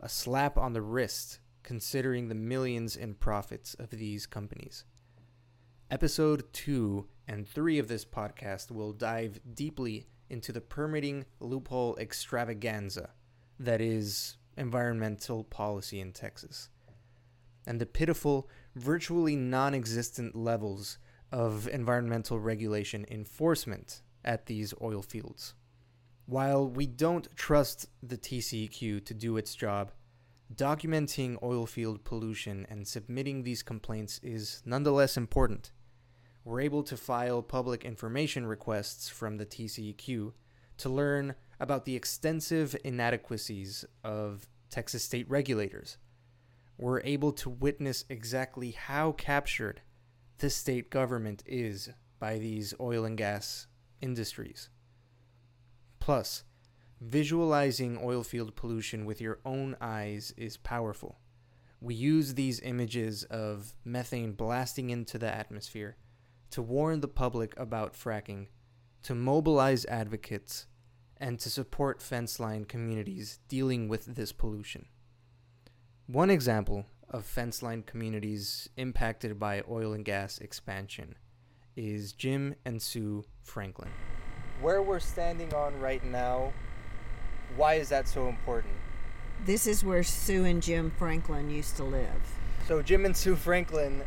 A 0.00 0.08
slap 0.08 0.58
on 0.58 0.72
the 0.72 0.82
wrist 0.82 1.38
considering 1.62 2.28
the 2.28 2.34
millions 2.34 2.96
in 2.96 3.14
profits 3.14 3.74
of 3.74 3.90
these 3.90 4.26
companies. 4.26 4.84
Episode 5.90 6.44
2 6.52 7.06
and 7.28 7.48
3 7.48 7.78
of 7.78 7.88
this 7.88 8.04
podcast 8.04 8.70
will 8.70 8.92
dive 8.92 9.40
deeply 9.54 10.06
into 10.28 10.52
the 10.52 10.60
permitting 10.60 11.24
loophole 11.40 11.96
extravaganza 11.98 13.10
that 13.58 13.80
is 13.80 14.36
environmental 14.56 15.44
policy 15.44 16.00
in 16.00 16.12
Texas, 16.12 16.68
and 17.66 17.80
the 17.80 17.86
pitiful, 17.86 18.48
virtually 18.74 19.36
non 19.36 19.74
existent 19.74 20.34
levels 20.34 20.98
of 21.32 21.68
environmental 21.68 22.38
regulation 22.38 23.04
enforcement 23.10 24.02
at 24.24 24.46
these 24.46 24.72
oil 24.80 25.02
fields. 25.02 25.54
While 26.26 26.68
we 26.68 26.86
don't 26.86 27.28
trust 27.36 27.88
the 28.02 28.18
TCEQ 28.18 29.04
to 29.04 29.14
do 29.14 29.36
its 29.36 29.54
job, 29.54 29.92
documenting 30.54 31.40
oil 31.42 31.66
field 31.66 32.04
pollution 32.04 32.66
and 32.68 32.86
submitting 32.86 33.42
these 33.42 33.62
complaints 33.62 34.18
is 34.22 34.62
nonetheless 34.64 35.16
important. 35.16 35.70
We're 36.44 36.60
able 36.60 36.82
to 36.84 36.96
file 36.96 37.42
public 37.42 37.84
information 37.84 38.46
requests 38.46 39.08
from 39.08 39.36
the 39.36 39.46
TCEQ 39.46 40.32
to 40.78 40.88
learn 40.88 41.34
about 41.58 41.84
the 41.84 41.96
extensive 41.96 42.76
inadequacies 42.84 43.84
of 44.04 44.48
Texas 44.70 45.02
state 45.02 45.28
regulators. 45.28 45.96
We're 46.78 47.00
able 47.00 47.32
to 47.32 47.50
witness 47.50 48.04
exactly 48.08 48.72
how 48.72 49.12
captured 49.12 49.80
the 50.38 50.50
state 50.50 50.90
government 50.90 51.42
is 51.46 51.90
by 52.18 52.38
these 52.38 52.74
oil 52.80 53.04
and 53.04 53.16
gas 53.16 53.66
industries. 54.00 54.68
Plus, 55.98 56.44
visualizing 57.00 57.98
oil 58.02 58.22
field 58.22 58.54
pollution 58.56 59.04
with 59.04 59.20
your 59.20 59.38
own 59.44 59.76
eyes 59.80 60.32
is 60.36 60.56
powerful. 60.56 61.18
We 61.80 61.94
use 61.94 62.34
these 62.34 62.60
images 62.60 63.24
of 63.24 63.74
methane 63.84 64.32
blasting 64.32 64.90
into 64.90 65.18
the 65.18 65.32
atmosphere 65.32 65.96
to 66.50 66.62
warn 66.62 67.00
the 67.00 67.08
public 67.08 67.58
about 67.58 67.94
fracking, 67.94 68.48
to 69.02 69.14
mobilize 69.14 69.84
advocates, 69.86 70.66
and 71.18 71.38
to 71.40 71.50
support 71.50 72.02
fence 72.02 72.38
line 72.38 72.64
communities 72.64 73.40
dealing 73.48 73.88
with 73.88 74.16
this 74.16 74.32
pollution. 74.32 74.86
One 76.06 76.30
example 76.30 76.86
of 77.10 77.24
fence 77.24 77.62
line 77.62 77.82
communities 77.82 78.68
impacted 78.76 79.38
by 79.38 79.62
oil 79.70 79.92
and 79.92 80.04
gas 80.04 80.38
expansion 80.38 81.14
is 81.76 82.12
Jim 82.12 82.54
and 82.64 82.80
Sue 82.80 83.24
Franklin. 83.42 83.90
Where 84.60 84.82
we're 84.82 85.00
standing 85.00 85.52
on 85.54 85.78
right 85.78 86.02
now, 86.04 86.52
why 87.56 87.74
is 87.74 87.90
that 87.90 88.08
so 88.08 88.28
important? 88.28 88.74
This 89.44 89.66
is 89.66 89.84
where 89.84 90.02
Sue 90.02 90.44
and 90.44 90.62
Jim 90.62 90.90
Franklin 90.98 91.50
used 91.50 91.76
to 91.76 91.84
live. 91.84 92.38
So, 92.66 92.82
Jim 92.82 93.04
and 93.04 93.16
Sue 93.16 93.36
Franklin 93.36 94.02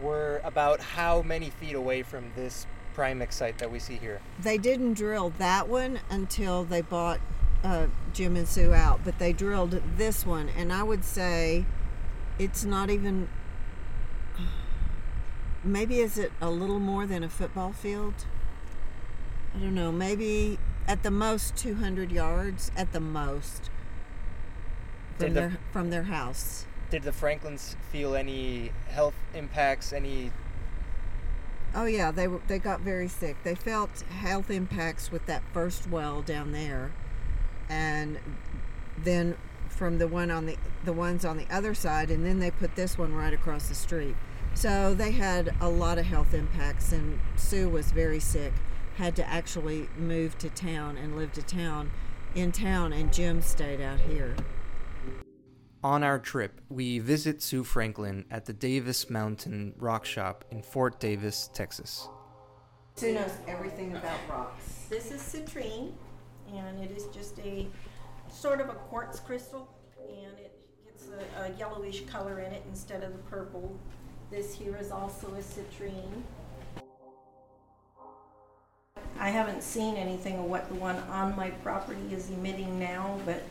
were 0.00 0.40
about 0.44 0.80
how 0.80 1.22
many 1.22 1.50
feet 1.50 1.74
away 1.74 2.02
from 2.02 2.30
this 2.36 2.66
Primexx 2.94 3.32
site 3.32 3.58
that 3.58 3.70
we 3.70 3.78
see 3.78 3.96
here? 3.96 4.20
They 4.40 4.58
didn't 4.58 4.94
drill 4.94 5.30
that 5.38 5.68
one 5.68 6.00
until 6.08 6.64
they 6.64 6.82
bought 6.82 7.20
uh, 7.64 7.86
Jim 8.12 8.36
and 8.36 8.48
Sue 8.48 8.72
out, 8.72 9.00
but 9.04 9.18
they 9.18 9.32
drilled 9.32 9.82
this 9.96 10.24
one, 10.24 10.48
and 10.56 10.72
I 10.72 10.82
would 10.82 11.04
say 11.04 11.64
it's 12.44 12.64
not 12.64 12.90
even. 12.90 13.28
Maybe 15.64 16.00
is 16.00 16.18
it 16.18 16.32
a 16.40 16.50
little 16.50 16.80
more 16.80 17.06
than 17.06 17.22
a 17.22 17.28
football 17.28 17.72
field? 17.72 18.14
I 19.54 19.58
don't 19.60 19.74
know. 19.74 19.92
Maybe 19.92 20.58
at 20.88 21.02
the 21.02 21.10
most 21.10 21.56
200 21.56 22.10
yards, 22.10 22.72
at 22.76 22.92
the 22.92 23.00
most, 23.00 23.70
from 25.18 25.26
Did 25.26 25.34
the- 25.34 25.40
their 25.40 25.58
from 25.72 25.90
their 25.90 26.02
house. 26.04 26.66
Did 26.90 27.04
the 27.04 27.12
Franklins 27.12 27.76
feel 27.90 28.14
any 28.14 28.72
health 28.90 29.14
impacts, 29.34 29.92
any 29.92 30.30
Oh 31.74 31.86
yeah, 31.86 32.10
they 32.10 32.28
were 32.28 32.40
they 32.48 32.58
got 32.58 32.80
very 32.80 33.08
sick. 33.08 33.36
They 33.44 33.54
felt 33.54 34.00
health 34.02 34.50
impacts 34.50 35.10
with 35.10 35.24
that 35.26 35.42
first 35.54 35.88
well 35.88 36.20
down 36.20 36.52
there, 36.52 36.92
and 37.68 38.18
then 38.98 39.36
from 39.72 39.98
the 39.98 40.06
one 40.06 40.30
on 40.30 40.46
the 40.46 40.56
the 40.84 40.92
ones 40.92 41.24
on 41.24 41.36
the 41.36 41.46
other 41.50 41.74
side, 41.74 42.10
and 42.10 42.24
then 42.24 42.38
they 42.38 42.50
put 42.50 42.76
this 42.76 42.98
one 42.98 43.14
right 43.14 43.32
across 43.32 43.68
the 43.68 43.74
street. 43.74 44.14
So 44.54 44.94
they 44.94 45.12
had 45.12 45.54
a 45.60 45.68
lot 45.68 45.98
of 45.98 46.04
health 46.04 46.34
impacts, 46.34 46.92
and 46.92 47.20
Sue 47.36 47.68
was 47.68 47.90
very 47.90 48.20
sick. 48.20 48.52
Had 48.96 49.16
to 49.16 49.28
actually 49.28 49.88
move 49.96 50.36
to 50.38 50.50
town 50.50 50.96
and 50.98 51.16
live 51.16 51.32
to 51.32 51.42
town, 51.42 51.90
in 52.34 52.52
town, 52.52 52.92
and 52.92 53.12
Jim 53.12 53.40
stayed 53.40 53.80
out 53.80 54.00
here. 54.00 54.36
On 55.82 56.04
our 56.04 56.18
trip, 56.18 56.60
we 56.68 56.98
visit 56.98 57.42
Sue 57.42 57.64
Franklin 57.64 58.24
at 58.30 58.44
the 58.44 58.52
Davis 58.52 59.10
Mountain 59.10 59.74
Rock 59.78 60.04
Shop 60.04 60.44
in 60.50 60.62
Fort 60.62 61.00
Davis, 61.00 61.50
Texas. 61.52 62.08
Sue 62.96 63.14
knows 63.14 63.32
everything 63.48 63.96
about 63.96 64.18
rocks. 64.28 64.86
This 64.90 65.10
is 65.10 65.20
citrine, 65.22 65.92
and 66.54 66.78
it 66.84 66.90
is 66.90 67.06
just 67.06 67.38
a 67.40 67.66
sort 68.32 68.60
of 68.60 68.68
a 68.68 68.74
quartz 68.74 69.20
crystal, 69.20 69.68
and 70.08 70.38
it 70.38 70.58
gets 70.84 71.08
a, 71.08 71.42
a 71.42 71.58
yellowish 71.58 72.04
color 72.06 72.40
in 72.40 72.52
it 72.52 72.62
instead 72.68 73.02
of 73.02 73.12
the 73.12 73.22
purple. 73.30 73.78
This 74.30 74.54
here 74.54 74.76
is 74.80 74.90
also 74.90 75.28
a 75.28 75.42
citrine. 75.42 76.22
I 79.18 79.28
haven't 79.28 79.62
seen 79.62 79.96
anything 79.96 80.38
of 80.38 80.46
what 80.46 80.68
the 80.68 80.74
one 80.74 80.96
on 81.10 81.36
my 81.36 81.50
property 81.50 82.00
is 82.10 82.30
emitting 82.30 82.78
now, 82.78 83.20
but 83.24 83.42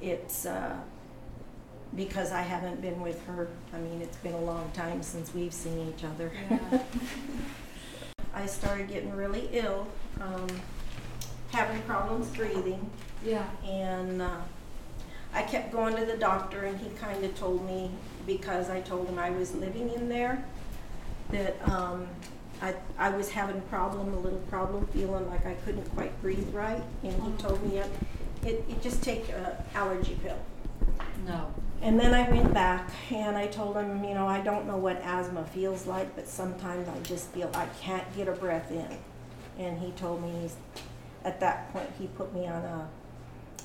it's 0.00 0.46
uh, 0.46 0.76
because 1.96 2.32
I 2.32 2.42
haven't 2.42 2.80
been 2.80 3.00
with 3.00 3.24
her. 3.26 3.48
I 3.72 3.78
mean, 3.78 4.02
it's 4.02 4.18
been 4.18 4.34
a 4.34 4.40
long 4.40 4.70
time 4.72 5.02
since 5.02 5.34
we've 5.34 5.54
seen 5.54 5.92
each 5.96 6.04
other. 6.04 6.30
I 8.34 8.46
started 8.46 8.88
getting 8.88 9.14
really 9.16 9.48
ill, 9.52 9.86
um, 10.20 10.48
having 11.50 11.80
problems 11.82 12.28
breathing. 12.28 12.90
Yeah. 13.24 13.48
And 13.66 14.22
uh, 14.22 14.40
I 15.32 15.42
kept 15.42 15.72
going 15.72 15.96
to 15.96 16.04
the 16.04 16.16
doctor, 16.16 16.64
and 16.64 16.78
he 16.78 16.90
kind 16.90 17.24
of 17.24 17.34
told 17.36 17.66
me 17.66 17.90
because 18.26 18.70
I 18.70 18.80
told 18.80 19.08
him 19.08 19.18
I 19.18 19.30
was 19.30 19.54
living 19.54 19.90
in 19.90 20.08
there 20.08 20.44
that 21.30 21.56
um, 21.68 22.06
I, 22.62 22.74
I 22.98 23.10
was 23.10 23.30
having 23.30 23.56
a 23.56 23.62
problem, 23.62 24.14
a 24.14 24.18
little 24.18 24.38
problem, 24.50 24.86
feeling 24.88 25.28
like 25.28 25.46
I 25.46 25.54
couldn't 25.64 25.86
quite 25.94 26.20
breathe 26.22 26.54
right. 26.54 26.82
And 27.02 27.22
he 27.22 27.32
told 27.42 27.62
me 27.66 27.78
it, 27.78 27.90
it, 28.44 28.64
it 28.68 28.82
just 28.82 29.02
take 29.02 29.28
an 29.30 29.52
allergy 29.74 30.18
pill. 30.22 30.38
No. 31.26 31.52
And 31.82 31.98
then 32.00 32.14
I 32.14 32.28
went 32.30 32.54
back 32.54 32.88
and 33.10 33.36
I 33.36 33.46
told 33.46 33.76
him, 33.76 34.04
you 34.04 34.14
know, 34.14 34.26
I 34.26 34.40
don't 34.40 34.66
know 34.66 34.76
what 34.76 35.00
asthma 35.02 35.44
feels 35.44 35.86
like, 35.86 36.14
but 36.16 36.26
sometimes 36.26 36.88
I 36.88 36.98
just 37.00 37.28
feel 37.30 37.50
I 37.54 37.66
can't 37.80 38.04
get 38.16 38.28
a 38.28 38.32
breath 38.32 38.70
in. 38.70 38.88
And 39.58 39.78
he 39.78 39.90
told 39.92 40.22
me, 40.22 40.32
he's, 40.42 40.56
at 41.24 41.40
that 41.40 41.72
point, 41.72 41.90
he 41.98 42.06
put 42.06 42.32
me 42.34 42.46
on 42.46 42.62
a, 42.64 42.88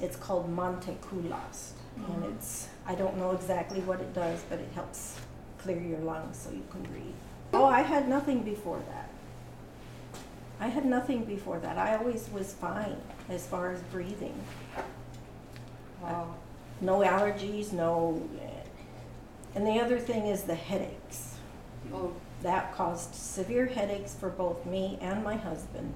it's 0.01 0.15
called 0.15 0.53
Montelukast. 0.55 1.71
And 1.97 2.05
mm-hmm. 2.05 2.35
it's, 2.35 2.69
I 2.85 2.95
don't 2.95 3.17
know 3.17 3.31
exactly 3.31 3.81
what 3.81 3.99
it 3.99 4.13
does, 4.13 4.41
but 4.49 4.59
it 4.59 4.69
helps 4.73 5.17
clear 5.57 5.79
your 5.79 5.99
lungs 5.99 6.37
so 6.37 6.51
you 6.51 6.63
can 6.71 6.81
breathe. 6.83 7.13
Oh, 7.53 7.65
I 7.65 7.81
had 7.81 8.07
nothing 8.07 8.43
before 8.43 8.81
that. 8.89 9.09
I 10.59 10.67
had 10.67 10.85
nothing 10.85 11.23
before 11.23 11.59
that. 11.59 11.77
I 11.77 11.95
always 11.95 12.29
was 12.33 12.53
fine 12.53 12.97
as 13.29 13.45
far 13.45 13.71
as 13.71 13.81
breathing. 13.83 14.37
Uh, 14.77 14.81
wow. 16.01 16.35
No 16.81 16.99
allergies, 16.99 17.73
no. 17.73 18.21
And 19.55 19.65
the 19.65 19.79
other 19.79 19.99
thing 19.99 20.27
is 20.27 20.43
the 20.43 20.55
headaches. 20.55 21.35
Oh. 21.93 22.13
That 22.41 22.73
caused 22.73 23.15
severe 23.15 23.65
headaches 23.65 24.13
for 24.13 24.29
both 24.29 24.65
me 24.65 24.97
and 25.01 25.23
my 25.23 25.35
husband. 25.35 25.93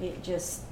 It 0.00 0.22
just, 0.22 0.62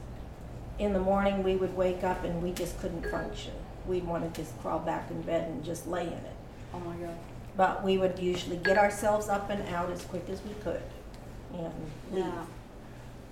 in 0.83 0.93
the 0.93 1.01
morning, 1.01 1.43
we 1.43 1.57
would 1.57 1.77
wake 1.77 2.03
up 2.03 2.25
and 2.25 2.43
we 2.43 2.53
just 2.53 2.79
couldn't 2.81 3.09
function. 3.11 3.53
We'd 3.87 4.05
want 4.05 4.33
to 4.33 4.41
just 4.41 4.59
crawl 4.61 4.81
back 4.81 5.11
in 5.11 5.23
bed 5.23 5.49
and 5.49 5.65
just 5.65 5.87
lay 5.87 6.07
in 6.07 6.13
it. 6.13 6.37
Oh 6.75 6.81
my 6.81 6.95
God. 6.97 7.17
But 7.57 7.85
we 7.85 7.99
would 7.99 8.19
usually 8.19 8.57
get 8.57 8.79
ourselves 8.79 9.29
up 9.29 9.51
and 9.51 9.67
out 9.75 9.91
as 9.91 10.03
quick 10.05 10.29
as 10.29 10.43
we 10.43 10.55
could 10.63 10.83
and 11.55 11.73
leave. 12.11 12.25
Yeah. 12.25 12.45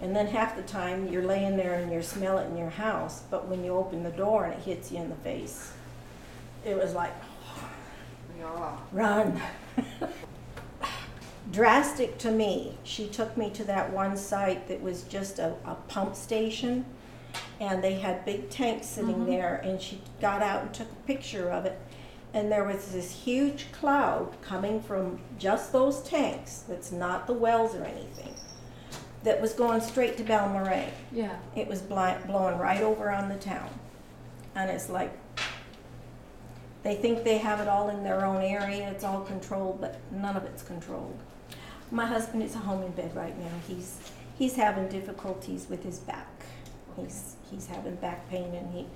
And 0.00 0.14
then 0.16 0.28
half 0.28 0.56
the 0.56 0.62
time 0.62 1.08
you're 1.08 1.24
laying 1.24 1.56
there 1.56 1.74
and 1.74 1.92
you 1.92 2.02
smell 2.02 2.38
it 2.38 2.46
in 2.46 2.56
your 2.56 2.70
house, 2.70 3.22
but 3.30 3.48
when 3.48 3.64
you 3.64 3.74
open 3.74 4.02
the 4.02 4.10
door 4.10 4.44
and 4.44 4.54
it 4.54 4.60
hits 4.60 4.90
you 4.92 4.98
in 4.98 5.10
the 5.10 5.16
face, 5.16 5.72
it 6.64 6.76
was 6.76 6.94
like, 6.94 7.12
Yeah. 8.38 8.76
run. 8.92 9.40
drastic 11.52 12.16
to 12.18 12.30
me. 12.30 12.78
She 12.84 13.08
took 13.08 13.36
me 13.36 13.50
to 13.50 13.64
that 13.64 13.92
one 13.92 14.16
site 14.16 14.68
that 14.68 14.80
was 14.80 15.02
just 15.04 15.38
a, 15.38 15.54
a 15.64 15.74
pump 15.88 16.14
station, 16.14 16.84
and 17.60 17.84
they 17.84 17.94
had 17.94 18.24
big 18.24 18.48
tanks 18.48 18.86
sitting 18.86 19.14
mm-hmm. 19.14 19.26
there, 19.26 19.60
and 19.64 19.80
she 19.80 20.00
got 20.20 20.42
out 20.42 20.62
and 20.62 20.72
took 20.72 20.90
a 20.90 21.06
picture 21.06 21.50
of 21.50 21.66
it. 21.66 21.78
And 22.32 22.50
there 22.50 22.64
was 22.64 22.92
this 22.92 23.10
huge 23.10 23.66
cloud 23.72 24.40
coming 24.40 24.80
from 24.80 25.18
just 25.38 25.72
those 25.72 26.02
tanks, 26.02 26.64
that's 26.68 26.92
not 26.92 27.26
the 27.26 27.32
wells 27.32 27.74
or 27.74 27.84
anything, 27.84 28.34
that 29.24 29.40
was 29.40 29.52
going 29.52 29.80
straight 29.80 30.16
to 30.18 30.22
Balmorhea. 30.22 30.90
Yeah. 31.12 31.36
It 31.56 31.66
was 31.66 31.82
blowing 31.82 32.58
right 32.58 32.82
over 32.82 33.10
on 33.10 33.28
the 33.28 33.36
town. 33.36 33.68
And 34.54 34.70
it's 34.70 34.88
like, 34.88 35.12
they 36.82 36.94
think 36.94 37.24
they 37.24 37.38
have 37.38 37.60
it 37.60 37.68
all 37.68 37.90
in 37.90 38.04
their 38.04 38.24
own 38.24 38.42
area, 38.42 38.90
it's 38.90 39.04
all 39.04 39.20
controlled, 39.20 39.80
but 39.80 40.00
none 40.10 40.36
of 40.36 40.44
it's 40.44 40.62
controlled. 40.62 41.18
My 41.90 42.06
husband 42.06 42.42
is 42.42 42.54
home 42.54 42.82
in 42.82 42.92
bed 42.92 43.14
right 43.14 43.36
now. 43.38 43.50
He's, 43.66 43.98
he's 44.38 44.54
having 44.54 44.88
difficulties 44.88 45.66
with 45.68 45.82
his 45.82 45.98
back. 45.98 46.29
He's, 46.96 47.36
he's 47.50 47.66
having 47.66 47.96
back 47.96 48.28
pain 48.30 48.54
and 48.54 48.72
he, 48.74 48.86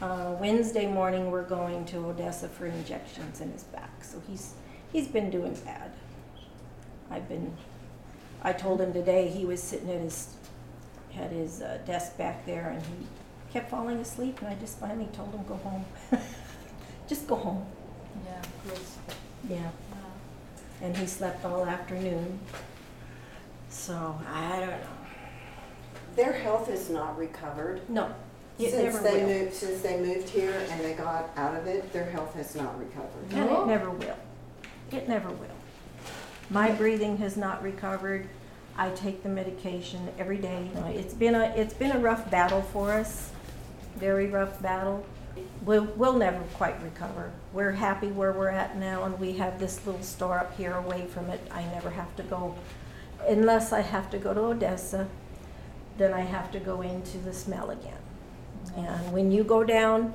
uh, 0.00 0.32
Wednesday 0.40 0.86
morning, 0.86 1.30
we're 1.30 1.44
going 1.44 1.84
to 1.86 1.98
Odessa 2.06 2.48
for 2.48 2.66
injections 2.66 3.40
in 3.40 3.52
his 3.52 3.64
back. 3.64 4.02
So 4.02 4.20
he's, 4.28 4.54
he's 4.92 5.08
been 5.08 5.30
doing 5.30 5.54
bad. 5.64 5.92
I've 7.10 7.28
been, 7.28 7.52
I 8.42 8.52
told 8.52 8.80
him 8.80 8.92
today, 8.92 9.28
he 9.28 9.44
was 9.44 9.62
sitting 9.62 9.90
at 9.90 10.00
his, 10.00 10.34
had 11.12 11.30
his 11.30 11.62
uh, 11.62 11.78
desk 11.86 12.16
back 12.18 12.44
there 12.46 12.70
and 12.70 12.82
he 12.82 13.06
kept 13.52 13.70
falling 13.70 13.98
asleep 13.98 14.40
and 14.40 14.48
I 14.48 14.54
just 14.54 14.78
finally 14.78 15.08
told 15.12 15.32
him, 15.34 15.44
go 15.44 15.56
home. 15.56 15.84
Just 17.08 17.26
go 17.26 17.34
home. 17.34 17.66
Yeah. 18.24 18.42
Yeah. 19.48 19.70
And 20.80 20.96
he 20.96 21.06
slept 21.06 21.44
all 21.44 21.66
afternoon. 21.66 22.38
So, 23.68 24.18
I 24.26 24.60
don't 24.60 24.70
know. 24.70 25.01
Their 26.16 26.32
health 26.32 26.68
is 26.68 26.90
not 26.90 27.16
recovered. 27.18 27.80
No, 27.88 28.12
it 28.58 28.70
Since 28.70 28.94
never 28.94 28.98
they 28.98 29.24
will. 29.24 29.28
moved, 29.44 29.54
since 29.54 29.80
they 29.80 29.98
moved 30.00 30.28
here 30.28 30.54
and 30.70 30.80
they 30.80 30.92
got 30.94 31.30
out 31.36 31.56
of 31.56 31.66
it, 31.66 31.92
their 31.92 32.04
health 32.10 32.34
has 32.34 32.54
not 32.54 32.78
recovered. 32.78 33.32
And 33.32 33.50
it 33.50 33.66
never 33.66 33.90
will. 33.90 34.16
It 34.90 35.08
never 35.08 35.30
will. 35.30 35.46
My 36.50 36.70
breathing 36.70 37.16
has 37.18 37.36
not 37.36 37.62
recovered. 37.62 38.28
I 38.76 38.90
take 38.90 39.22
the 39.22 39.28
medication 39.28 40.08
every 40.18 40.38
day. 40.38 40.68
It's 40.88 41.14
been 41.14 41.34
a, 41.34 41.44
it's 41.56 41.74
been 41.74 41.92
a 41.92 41.98
rough 41.98 42.30
battle 42.30 42.62
for 42.62 42.92
us, 42.92 43.30
very 43.96 44.26
rough 44.26 44.60
battle. 44.62 45.04
We'll, 45.64 45.84
we'll 45.96 46.16
never 46.18 46.40
quite 46.54 46.82
recover. 46.82 47.32
We're 47.54 47.72
happy 47.72 48.08
where 48.08 48.32
we're 48.32 48.48
at 48.50 48.76
now 48.76 49.04
and 49.04 49.18
we 49.18 49.32
have 49.34 49.58
this 49.58 49.84
little 49.86 50.02
store 50.02 50.38
up 50.38 50.56
here 50.58 50.72
away 50.74 51.06
from 51.06 51.30
it. 51.30 51.40
I 51.50 51.64
never 51.66 51.88
have 51.90 52.14
to 52.16 52.22
go, 52.22 52.54
unless 53.26 53.72
I 53.72 53.80
have 53.80 54.10
to 54.10 54.18
go 54.18 54.34
to 54.34 54.40
Odessa, 54.40 55.08
then 55.98 56.12
I 56.12 56.20
have 56.20 56.50
to 56.52 56.60
go 56.60 56.80
into 56.80 57.18
the 57.18 57.32
smell 57.32 57.70
again. 57.70 57.98
And 58.76 59.12
when 59.12 59.30
you 59.30 59.44
go 59.44 59.64
down 59.64 60.14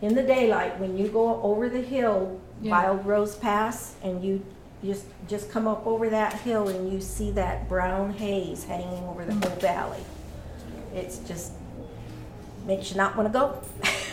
in 0.00 0.14
the 0.14 0.22
daylight, 0.22 0.78
when 0.78 0.96
you 0.96 1.08
go 1.08 1.42
over 1.42 1.68
the 1.68 1.80
hill, 1.82 2.40
Yeah. 2.60 2.70
Wild 2.72 3.06
Rose 3.06 3.36
Pass, 3.36 3.94
and 4.02 4.22
you 4.24 4.44
just 4.84 5.06
just 5.28 5.50
come 5.50 5.66
up 5.66 5.86
over 5.86 6.08
that 6.10 6.32
hill 6.40 6.68
and 6.68 6.92
you 6.92 7.00
see 7.00 7.30
that 7.32 7.68
brown 7.68 8.12
haze 8.12 8.64
hanging 8.64 9.04
over 9.04 9.24
the 9.24 9.34
whole 9.34 9.56
valley. 9.58 10.02
It's 10.94 11.18
just 11.18 11.52
makes 12.66 12.90
you 12.90 12.96
not 12.96 13.16
want 13.16 13.32
to 13.32 13.38
go. 13.38 13.58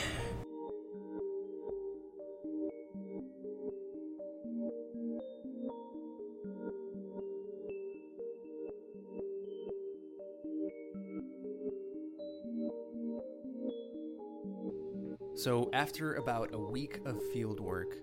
So, 15.45 15.69
after 15.73 16.15
about 16.15 16.55
a 16.55 16.57
week 16.57 17.01
of 17.05 17.21
field 17.31 17.59
work, 17.59 17.97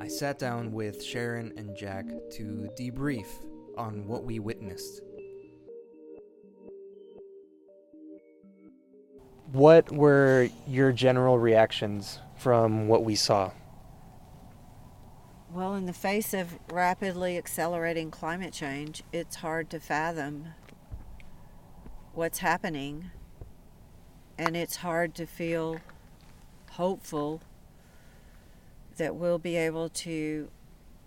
I 0.00 0.06
sat 0.06 0.38
down 0.38 0.70
with 0.70 1.02
Sharon 1.02 1.52
and 1.56 1.76
Jack 1.76 2.06
to 2.36 2.70
debrief 2.78 3.26
on 3.76 4.06
what 4.06 4.22
we 4.22 4.38
witnessed. 4.38 5.02
What 9.50 9.90
were 9.90 10.48
your 10.68 10.92
general 10.92 11.36
reactions 11.36 12.20
from 12.36 12.86
what 12.86 13.02
we 13.02 13.16
saw? 13.16 13.50
Well, 15.52 15.74
in 15.74 15.86
the 15.86 15.92
face 15.92 16.32
of 16.32 16.60
rapidly 16.70 17.36
accelerating 17.36 18.12
climate 18.12 18.52
change, 18.52 19.02
it's 19.12 19.34
hard 19.34 19.68
to 19.70 19.80
fathom 19.80 20.54
what's 22.12 22.38
happening. 22.38 23.10
And 24.38 24.56
it's 24.56 24.76
hard 24.76 25.16
to 25.16 25.26
feel 25.26 25.80
hopeful 26.74 27.40
that 28.96 29.14
we'll 29.14 29.38
be 29.38 29.56
able 29.56 29.88
to 29.88 30.48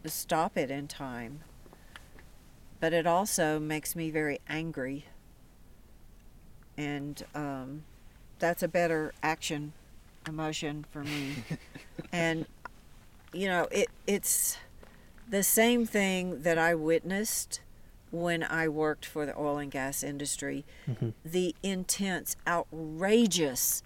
stop 0.06 0.58
it 0.58 0.72
in 0.72 0.88
time. 0.88 1.42
But 2.80 2.94
it 2.94 3.08
also 3.08 3.60
makes 3.60 3.96
me 3.96 4.10
very 4.10 4.40
angry. 4.48 5.06
And 6.78 7.24
um, 7.34 7.84
that's 8.40 8.64
a 8.64 8.68
better 8.68 9.14
action 9.24 9.74
emotion 10.28 10.86
for 10.92 11.04
me. 11.04 11.36
and 12.12 12.46
you 13.34 13.48
know, 13.48 13.68
it 13.72 13.90
it's 14.06 14.58
the 15.30 15.44
same 15.44 15.86
thing 15.86 16.44
that 16.44 16.58
I 16.58 16.76
witnessed 16.76 17.62
when 18.12 18.44
I 18.44 18.68
worked 18.70 19.06
for 19.06 19.26
the 19.26 19.38
oil 19.38 19.58
and 19.58 19.72
gas 19.72 20.02
industry. 20.04 20.66
The 21.26 21.56
intense, 21.62 22.38
outrageous 22.48 23.84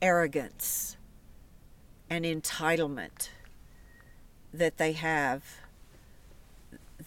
arrogance 0.00 0.96
and 2.12 2.26
entitlement 2.26 3.30
that 4.52 4.76
they 4.76 4.92
have 4.92 5.42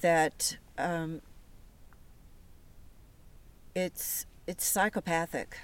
that 0.01 0.57
um, 0.79 1.21
it's 3.75 4.25
it's 4.47 4.65
psychopathic. 4.65 5.59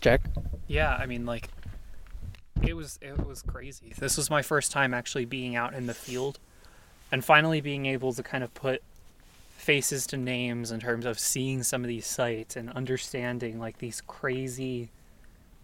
Jack? 0.00 0.22
Yeah, 0.66 0.96
I 0.96 1.06
mean, 1.06 1.24
like, 1.24 1.48
it 2.66 2.74
was 2.74 2.98
it 3.00 3.24
was 3.24 3.42
crazy. 3.42 3.92
This 3.96 4.16
was 4.16 4.28
my 4.28 4.42
first 4.42 4.72
time 4.72 4.92
actually 4.92 5.24
being 5.24 5.54
out 5.54 5.72
in 5.72 5.86
the 5.86 5.94
field, 5.94 6.40
and 7.12 7.24
finally 7.24 7.60
being 7.60 7.86
able 7.86 8.12
to 8.12 8.24
kind 8.24 8.42
of 8.42 8.52
put 8.54 8.82
faces 9.56 10.06
to 10.06 10.16
names 10.16 10.70
in 10.70 10.80
terms 10.80 11.06
of 11.06 11.18
seeing 11.18 11.62
some 11.62 11.82
of 11.82 11.88
these 11.88 12.06
sites 12.06 12.56
and 12.56 12.70
understanding 12.70 13.58
like 13.58 13.78
these 13.78 14.02
crazy 14.02 14.90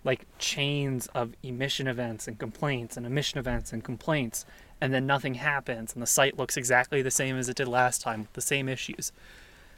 like 0.05 0.26
chains 0.38 1.07
of 1.09 1.35
emission 1.42 1.87
events 1.87 2.26
and 2.26 2.38
complaints 2.38 2.96
and 2.96 3.05
emission 3.05 3.38
events 3.38 3.72
and 3.72 3.85
complaints 3.85 4.46
and 4.81 4.94
then 4.94 5.07
nothing 5.07 5.35
happens 5.35 5.92
and 5.92 6.03
the 6.03 6.07
site 6.07 6.38
looks 6.38 6.57
exactly 6.57 7.03
the 7.03 7.11
same 7.11 7.37
as 7.37 7.50
it 7.50 7.57
did 7.57 7.68
last 7.68 8.00
time 8.00 8.20
with 8.20 8.33
the 8.33 8.40
same 8.40 8.68
issues. 8.68 9.12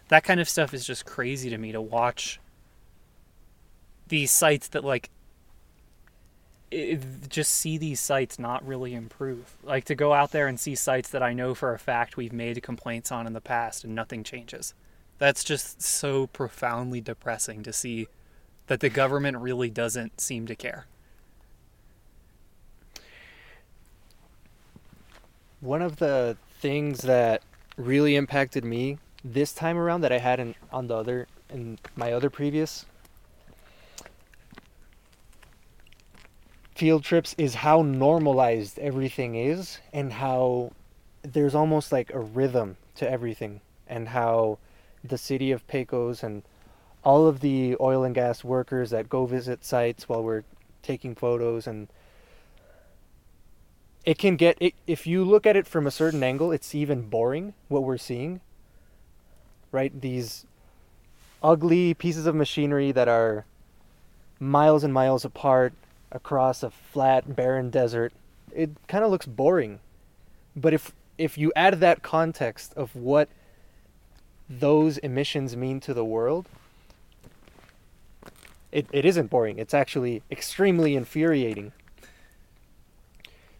That 0.08 0.22
kind 0.22 0.38
of 0.38 0.48
stuff 0.48 0.72
is 0.72 0.86
just 0.86 1.04
crazy 1.04 1.50
to 1.50 1.58
me 1.58 1.72
to 1.72 1.80
watch 1.80 2.38
these 4.06 4.30
sites 4.30 4.68
that 4.68 4.84
like 4.84 5.10
it, 6.72 7.28
just 7.28 7.52
see 7.52 7.78
these 7.78 8.00
sites 8.00 8.38
not 8.38 8.66
really 8.66 8.94
improve. 8.94 9.56
Like 9.62 9.84
to 9.86 9.94
go 9.94 10.12
out 10.12 10.32
there 10.32 10.46
and 10.46 10.58
see 10.58 10.74
sites 10.74 11.10
that 11.10 11.22
i 11.22 11.32
know 11.32 11.54
for 11.54 11.74
a 11.74 11.78
fact 11.78 12.16
we've 12.16 12.32
made 12.32 12.62
complaints 12.62 13.12
on 13.12 13.26
in 13.26 13.32
the 13.32 13.40
past 13.40 13.84
and 13.84 13.94
nothing 13.94 14.24
changes. 14.24 14.74
That's 15.18 15.44
just 15.44 15.82
so 15.82 16.26
profoundly 16.28 17.00
depressing 17.00 17.62
to 17.62 17.72
see 17.72 18.08
that 18.66 18.80
the 18.80 18.88
government 18.88 19.38
really 19.38 19.70
doesn't 19.70 20.20
seem 20.20 20.46
to 20.46 20.56
care. 20.56 20.86
One 25.60 25.82
of 25.82 25.96
the 25.96 26.36
things 26.58 27.02
that 27.02 27.42
really 27.76 28.16
impacted 28.16 28.64
me 28.64 28.98
this 29.24 29.52
time 29.52 29.78
around 29.78 30.00
that 30.00 30.12
I 30.12 30.18
hadn't 30.18 30.56
on 30.72 30.88
the 30.88 30.96
other 30.96 31.28
in 31.48 31.78
my 31.94 32.12
other 32.12 32.30
previous 32.30 32.86
field 36.82 37.04
trips 37.04 37.32
is 37.38 37.54
how 37.54 37.80
normalized 37.80 38.76
everything 38.80 39.36
is 39.36 39.78
and 39.92 40.14
how 40.14 40.72
there's 41.22 41.54
almost 41.54 41.92
like 41.92 42.12
a 42.12 42.18
rhythm 42.18 42.76
to 42.96 43.08
everything 43.08 43.60
and 43.86 44.08
how 44.08 44.58
the 45.04 45.16
city 45.16 45.52
of 45.52 45.64
Pecos 45.68 46.24
and 46.24 46.42
all 47.04 47.28
of 47.28 47.38
the 47.38 47.76
oil 47.78 48.02
and 48.02 48.16
gas 48.16 48.42
workers 48.42 48.90
that 48.90 49.08
go 49.08 49.26
visit 49.26 49.64
sites 49.64 50.08
while 50.08 50.24
we're 50.24 50.42
taking 50.82 51.14
photos 51.14 51.68
and 51.68 51.86
it 54.04 54.18
can 54.18 54.34
get 54.34 54.56
it, 54.60 54.74
if 54.84 55.06
you 55.06 55.24
look 55.24 55.46
at 55.46 55.54
it 55.54 55.68
from 55.68 55.86
a 55.86 55.90
certain 55.92 56.24
angle 56.24 56.50
it's 56.50 56.74
even 56.74 57.02
boring 57.02 57.54
what 57.68 57.84
we're 57.84 57.96
seeing 57.96 58.40
right? 59.70 60.00
These 60.00 60.46
ugly 61.44 61.94
pieces 61.94 62.26
of 62.26 62.34
machinery 62.34 62.90
that 62.90 63.06
are 63.06 63.44
miles 64.40 64.82
and 64.82 64.92
miles 64.92 65.24
apart 65.24 65.74
across 66.12 66.62
a 66.62 66.70
flat 66.70 67.34
barren 67.34 67.70
desert 67.70 68.12
it 68.54 68.70
kind 68.88 69.04
of 69.04 69.10
looks 69.10 69.26
boring. 69.26 69.80
But 70.54 70.74
if 70.74 70.92
if 71.18 71.38
you 71.38 71.52
add 71.54 71.80
that 71.80 72.02
context 72.02 72.72
of 72.74 72.94
what 72.96 73.28
those 74.48 74.98
emissions 74.98 75.56
mean 75.56 75.80
to 75.80 75.94
the 75.94 76.04
world, 76.04 76.48
it, 78.70 78.86
it 78.92 79.04
isn't 79.04 79.30
boring. 79.30 79.58
It's 79.58 79.74
actually 79.74 80.22
extremely 80.30 80.96
infuriating. 80.96 81.72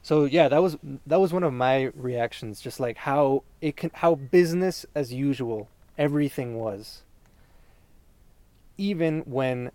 So 0.03 0.25
yeah, 0.25 0.49
that 0.49 0.63
was 0.63 0.77
that 1.07 1.21
was 1.21 1.33
one 1.33 1.43
of 1.43 1.53
my 1.53 1.91
reactions. 1.95 2.61
Just 2.61 2.81
like 2.81 2.99
how 2.99 3.45
it 3.61 3.77
can, 3.77 3.91
how 3.95 4.15
business 4.15 4.85
as 4.95 5.13
usual 5.13 5.69
everything 5.97 6.59
was. 6.59 7.03
Even 8.79 9.21
when, 9.21 9.71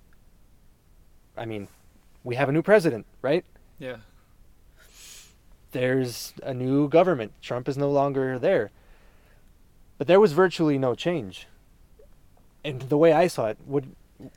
I 1.38 1.46
mean, 1.46 1.70
we 2.28 2.36
have 2.36 2.50
a 2.50 2.52
new 2.52 2.62
president, 2.62 3.06
right? 3.22 3.46
Yeah. 3.80 3.98
There's 5.72 6.34
a 6.44 6.54
new 6.54 6.90
government. 6.90 7.32
Trump 7.42 7.70
is 7.70 7.78
no 7.78 7.90
longer 7.90 8.38
there. 8.38 8.70
But 9.98 10.08
there 10.08 10.20
was 10.20 10.34
virtually 10.34 10.78
no 10.78 10.94
change. 10.94 11.48
And 12.66 12.82
the 12.82 12.98
way 12.98 13.14
I 13.14 13.28
saw 13.28 13.48
it, 13.48 13.58
what 13.66 13.86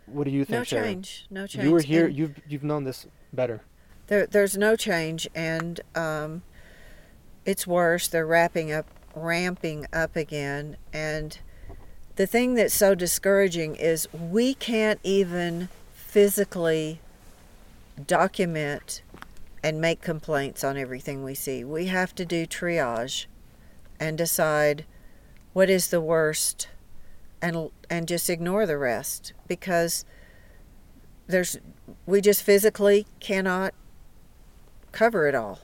what 0.06 0.24
do 0.24 0.30
you 0.30 0.44
think? 0.44 0.58
No 0.60 0.64
Sharon? 0.64 0.84
change. 0.84 1.26
No 1.30 1.46
change. 1.48 1.64
You 1.64 1.72
were 1.72 1.80
here. 1.80 2.06
And- 2.06 2.16
You've 2.16 2.40
you've 2.46 2.62
known 2.62 2.84
this 2.84 3.08
better. 3.32 3.62
There, 4.06 4.26
there's 4.26 4.56
no 4.56 4.76
change, 4.76 5.28
and 5.34 5.80
um, 5.94 6.42
it's 7.44 7.66
worse. 7.66 8.06
They're 8.08 8.26
wrapping 8.26 8.72
up, 8.72 8.86
ramping 9.14 9.86
up 9.92 10.16
again, 10.16 10.76
and 10.92 11.38
the 12.16 12.26
thing 12.26 12.54
that's 12.54 12.74
so 12.74 12.94
discouraging 12.94 13.76
is 13.76 14.08
we 14.12 14.54
can't 14.54 14.98
even 15.04 15.68
physically 15.92 17.00
document 18.06 19.02
and 19.62 19.80
make 19.80 20.00
complaints 20.00 20.64
on 20.64 20.76
everything 20.76 21.22
we 21.22 21.34
see. 21.34 21.64
We 21.64 21.86
have 21.86 22.14
to 22.14 22.24
do 22.24 22.46
triage 22.46 23.26
and 23.98 24.16
decide 24.16 24.84
what 25.52 25.68
is 25.68 25.88
the 25.88 26.00
worst, 26.00 26.68
and 27.42 27.70
and 27.88 28.08
just 28.08 28.30
ignore 28.30 28.66
the 28.66 28.78
rest 28.78 29.32
because 29.48 30.04
there's 31.26 31.58
we 32.06 32.20
just 32.20 32.42
physically 32.42 33.06
cannot 33.18 33.74
cover 34.92 35.26
it 35.26 35.34
all. 35.34 35.60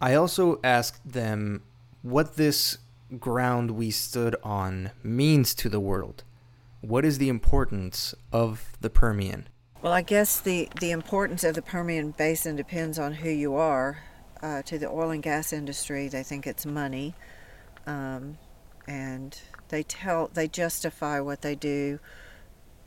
I 0.00 0.14
also 0.14 0.60
asked 0.62 1.10
them 1.10 1.62
what 2.02 2.36
this 2.36 2.78
ground 3.18 3.70
we 3.72 3.90
stood 3.90 4.36
on 4.42 4.90
means 5.02 5.54
to 5.54 5.68
the 5.68 5.80
world. 5.80 6.24
What 6.80 7.04
is 7.04 7.18
the 7.18 7.28
importance 7.28 8.14
of 8.32 8.72
the 8.80 8.90
Permian? 8.90 9.48
Well, 9.82 9.92
I 9.92 10.00
guess 10.00 10.40
the, 10.40 10.70
the 10.80 10.90
importance 10.90 11.44
of 11.44 11.54
the 11.54 11.60
Permian 11.60 12.12
Basin 12.12 12.56
depends 12.56 12.98
on 12.98 13.12
who 13.12 13.28
you 13.28 13.54
are. 13.54 14.02
Uh, 14.42 14.62
to 14.62 14.78
the 14.78 14.88
oil 14.88 15.10
and 15.10 15.22
gas 15.22 15.52
industry, 15.52 16.08
they 16.08 16.22
think 16.22 16.46
it's 16.46 16.64
money, 16.66 17.14
um, 17.86 18.38
and 18.86 19.38
they 19.68 19.82
tell 19.82 20.30
they 20.32 20.46
justify 20.46 21.20
what 21.20 21.40
they 21.40 21.54
do 21.54 21.98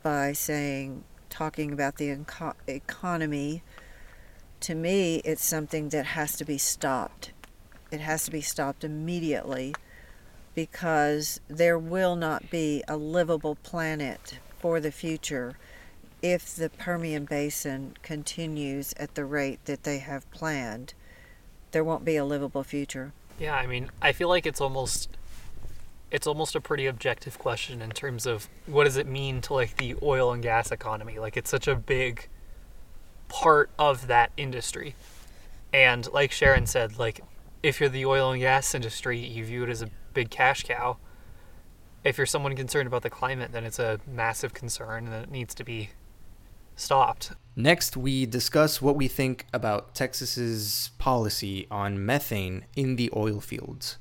by 0.04 0.32
saying 0.32 1.04
talking 1.30 1.74
about 1.74 1.98
the 1.98 2.16
economy. 2.68 3.64
To 4.62 4.76
me, 4.76 5.18
it's 5.26 5.44
something 5.44 5.90
that 5.90 6.06
has 6.06 6.38
to 6.38 6.46
be 6.46 6.58
stopped. 6.58 7.34
It 7.92 8.00
has 8.00 8.26
to 8.26 8.32
be 8.32 8.42
stopped 8.42 8.84
immediately 8.84 9.74
because 10.54 11.40
there 11.48 11.80
will 11.80 12.16
not 12.16 12.50
be 12.50 12.84
a 12.88 12.98
livable 12.98 13.56
planet 13.56 14.40
for 14.60 14.80
the 14.80 14.92
future 14.92 15.56
if 16.22 16.56
the 16.56 16.70
Permian 16.70 17.26
Basin 17.26 17.96
continues 18.02 18.94
at 18.98 19.16
the 19.16 19.26
rate 19.26 19.64
that 19.66 19.84
they 19.84 20.00
have 20.00 20.30
planned. 20.32 20.94
There 21.72 21.84
won't 21.84 22.04
be 22.04 22.16
a 22.16 22.26
livable 22.26 22.64
future. 22.64 23.14
Yeah, 23.40 23.56
I 23.56 23.68
mean, 23.68 23.90
I 24.02 24.12
feel 24.12 24.28
like 24.28 24.46
it's 24.46 24.60
almost 24.60 25.10
it's 26.12 26.26
almost 26.26 26.56
a 26.56 26.62
pretty 26.62 26.88
objective 26.88 27.38
question 27.38 27.82
in 27.82 27.92
terms 27.92 28.26
of 28.26 28.50
what 28.66 28.86
does 28.86 28.98
it 28.98 29.06
mean 29.06 29.42
to 29.42 29.54
like 29.54 29.78
the 29.78 29.96
oil 30.02 30.32
and 30.32 30.42
gas 30.42 30.72
economy? 30.72 31.20
Like 31.20 31.38
it's 31.38 31.50
such 31.50 31.68
a 31.68 31.76
big 31.76 32.28
part 33.28 33.70
of 33.78 34.08
that 34.08 34.32
industry. 34.36 34.96
And 35.72 36.12
like 36.12 36.32
Sharon 36.32 36.66
said, 36.66 36.98
like 36.98 37.22
if 37.62 37.80
you're 37.80 37.90
the 37.90 38.06
oil 38.06 38.32
and 38.32 38.42
gas 38.42 38.74
industry, 38.74 39.20
you 39.20 39.46
view 39.46 39.64
it 39.64 39.70
as 39.70 39.84
a 39.84 39.90
big 40.14 40.32
cash 40.32 40.64
cow. 40.64 40.98
If 42.04 42.18
you're 42.18 42.26
someone 42.26 42.56
concerned 42.56 42.88
about 42.88 43.04
the 43.04 43.10
climate, 43.10 43.52
then 43.52 43.64
it's 43.64 43.78
a 43.78 44.00
massive 44.08 44.54
concern 44.54 45.06
and 45.06 45.24
it 45.24 45.30
needs 45.30 45.54
to 45.56 45.64
be 45.64 45.90
stopped. 46.80 47.32
Next, 47.56 47.98
we 47.98 48.26
discuss 48.26 48.82
what 48.82 48.96
we 48.96 49.08
think 49.08 49.46
about 49.52 49.94
Texas's 49.94 50.92
policy 50.98 51.68
on 51.70 52.06
methane 52.06 52.66
in 52.76 52.96
the 52.96 53.12
oil 53.16 53.42
fields. 53.42 53.98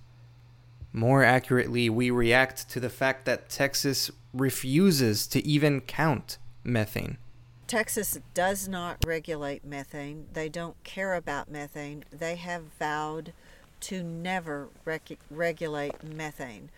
More 0.93 1.25
accurately, 1.25 1.91
we 1.91 2.11
react 2.11 2.71
to 2.71 2.81
the 2.81 2.89
fact 2.89 3.25
that 3.25 3.49
Texas 3.49 4.11
refuses 4.33 5.27
to 5.29 5.45
even 5.45 5.81
count 5.81 6.39
methane. 6.63 7.19
Texas 7.67 8.19
does 8.33 8.69
not 8.69 9.05
regulate 9.05 9.65
methane. 9.65 10.27
They 10.33 10.49
don't 10.49 10.83
care 10.85 11.15
about 11.15 11.51
methane. 11.51 12.05
They 12.11 12.37
have 12.37 12.63
vowed 12.79 13.33
to 13.81 14.03
never 14.03 14.69
rec- 14.85 15.19
regulate 15.31 16.03
methane. 16.03 16.71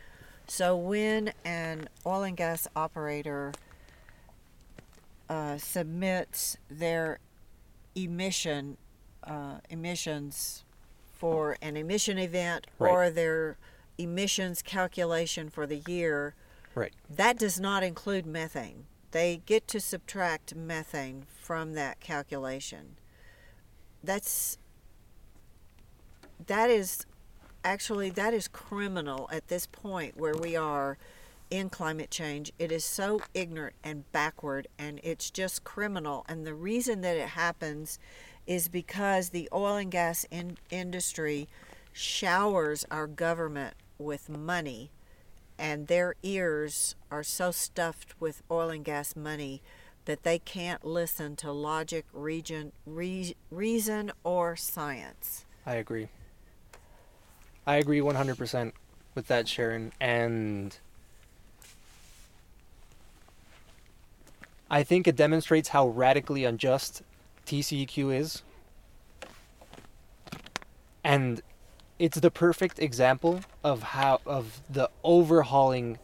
So 0.48 0.76
when 0.76 1.32
an 1.44 1.88
oil 2.04 2.24
and 2.24 2.36
gas 2.36 2.66
operator 2.74 3.52
uh, 5.30 5.56
submits 5.56 6.58
their 6.68 7.20
emission 7.94 8.76
uh, 9.22 9.58
emissions 9.70 10.64
for 11.12 11.56
an 11.62 11.76
emission 11.76 12.18
event 12.18 12.66
Right. 12.78 12.90
or 12.90 13.10
their 13.10 13.56
emissions 13.96 14.60
calculation 14.62 15.48
for 15.50 15.66
the 15.66 15.82
year, 15.86 16.34
Right. 16.74 16.92
that 17.08 17.38
does 17.38 17.60
not 17.60 17.82
include 17.84 18.26
methane. 18.26 18.86
They 19.12 19.42
get 19.46 19.68
to 19.68 19.80
subtract 19.80 20.54
methane 20.56 21.26
from 21.40 21.74
that 21.74 22.00
calculation. 22.00 22.96
That's 24.02 24.58
that 26.46 26.70
is 26.70 27.06
actually 27.62 28.10
that 28.10 28.32
is 28.32 28.48
criminal 28.48 29.28
at 29.30 29.48
this 29.48 29.66
point 29.66 30.16
where 30.16 30.34
we 30.34 30.56
are 30.56 30.96
in 31.50 31.68
climate 31.68 32.10
change. 32.10 32.52
It 32.58 32.72
is 32.72 32.84
so 32.84 33.20
ignorant 33.34 33.76
and 33.82 34.10
backward 34.12 34.68
and 34.78 35.00
it's 35.02 35.30
just 35.30 35.64
criminal 35.64 36.24
and 36.28 36.46
the 36.46 36.54
reason 36.54 37.00
that 37.02 37.16
it 37.16 37.30
happens 37.30 37.98
is 38.46 38.68
because 38.68 39.28
the 39.30 39.48
oil 39.52 39.76
and 39.76 39.90
gas 39.90 40.24
in- 40.30 40.58
industry 40.70 41.48
showers 41.92 42.84
our 42.90 43.06
government 43.06 43.74
with 43.98 44.28
money 44.28 44.90
and 45.58 45.88
their 45.88 46.14
ears 46.22 46.94
are 47.10 47.22
so 47.22 47.50
stuffed 47.50 48.14
with 48.18 48.42
oil 48.50 48.70
and 48.70 48.84
gas 48.84 49.14
money 49.14 49.60
that 50.06 50.22
they 50.22 50.38
can't 50.38 50.84
listen 50.84 51.36
to 51.36 51.52
logic, 51.52 52.06
region, 52.12 52.72
re- 52.86 53.36
reason, 53.50 54.10
or 54.24 54.56
science. 54.56 55.44
I 55.66 55.74
agree. 55.74 56.08
I 57.66 57.76
agree 57.76 58.00
100% 58.00 58.72
with 59.14 59.26
that, 59.28 59.46
Sharon. 59.46 59.92
And 60.00 60.76
I 64.70 64.84
think 64.84 65.08
it 65.08 65.16
demonstrates 65.16 65.70
how 65.70 65.88
radically 65.88 66.44
unjust 66.44 67.02
TCEQ 67.46 68.14
is. 68.14 68.42
And 71.02 71.42
it's 71.98 72.20
the 72.20 72.30
perfect 72.30 72.78
example 72.78 73.40
of 73.64 73.82
how 73.82 74.20
of 74.24 74.62
the 74.70 74.88
overhauling 75.02 75.98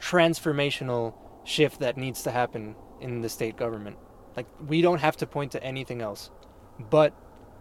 transformational 0.00 1.14
shift 1.44 1.80
that 1.80 1.96
needs 1.96 2.22
to 2.22 2.30
happen 2.30 2.76
in 3.00 3.20
the 3.20 3.28
state 3.28 3.56
government. 3.56 3.96
Like 4.36 4.46
we 4.66 4.80
don't 4.80 5.00
have 5.00 5.16
to 5.18 5.26
point 5.26 5.52
to 5.52 5.62
anything 5.62 6.00
else, 6.00 6.30
but 6.90 7.14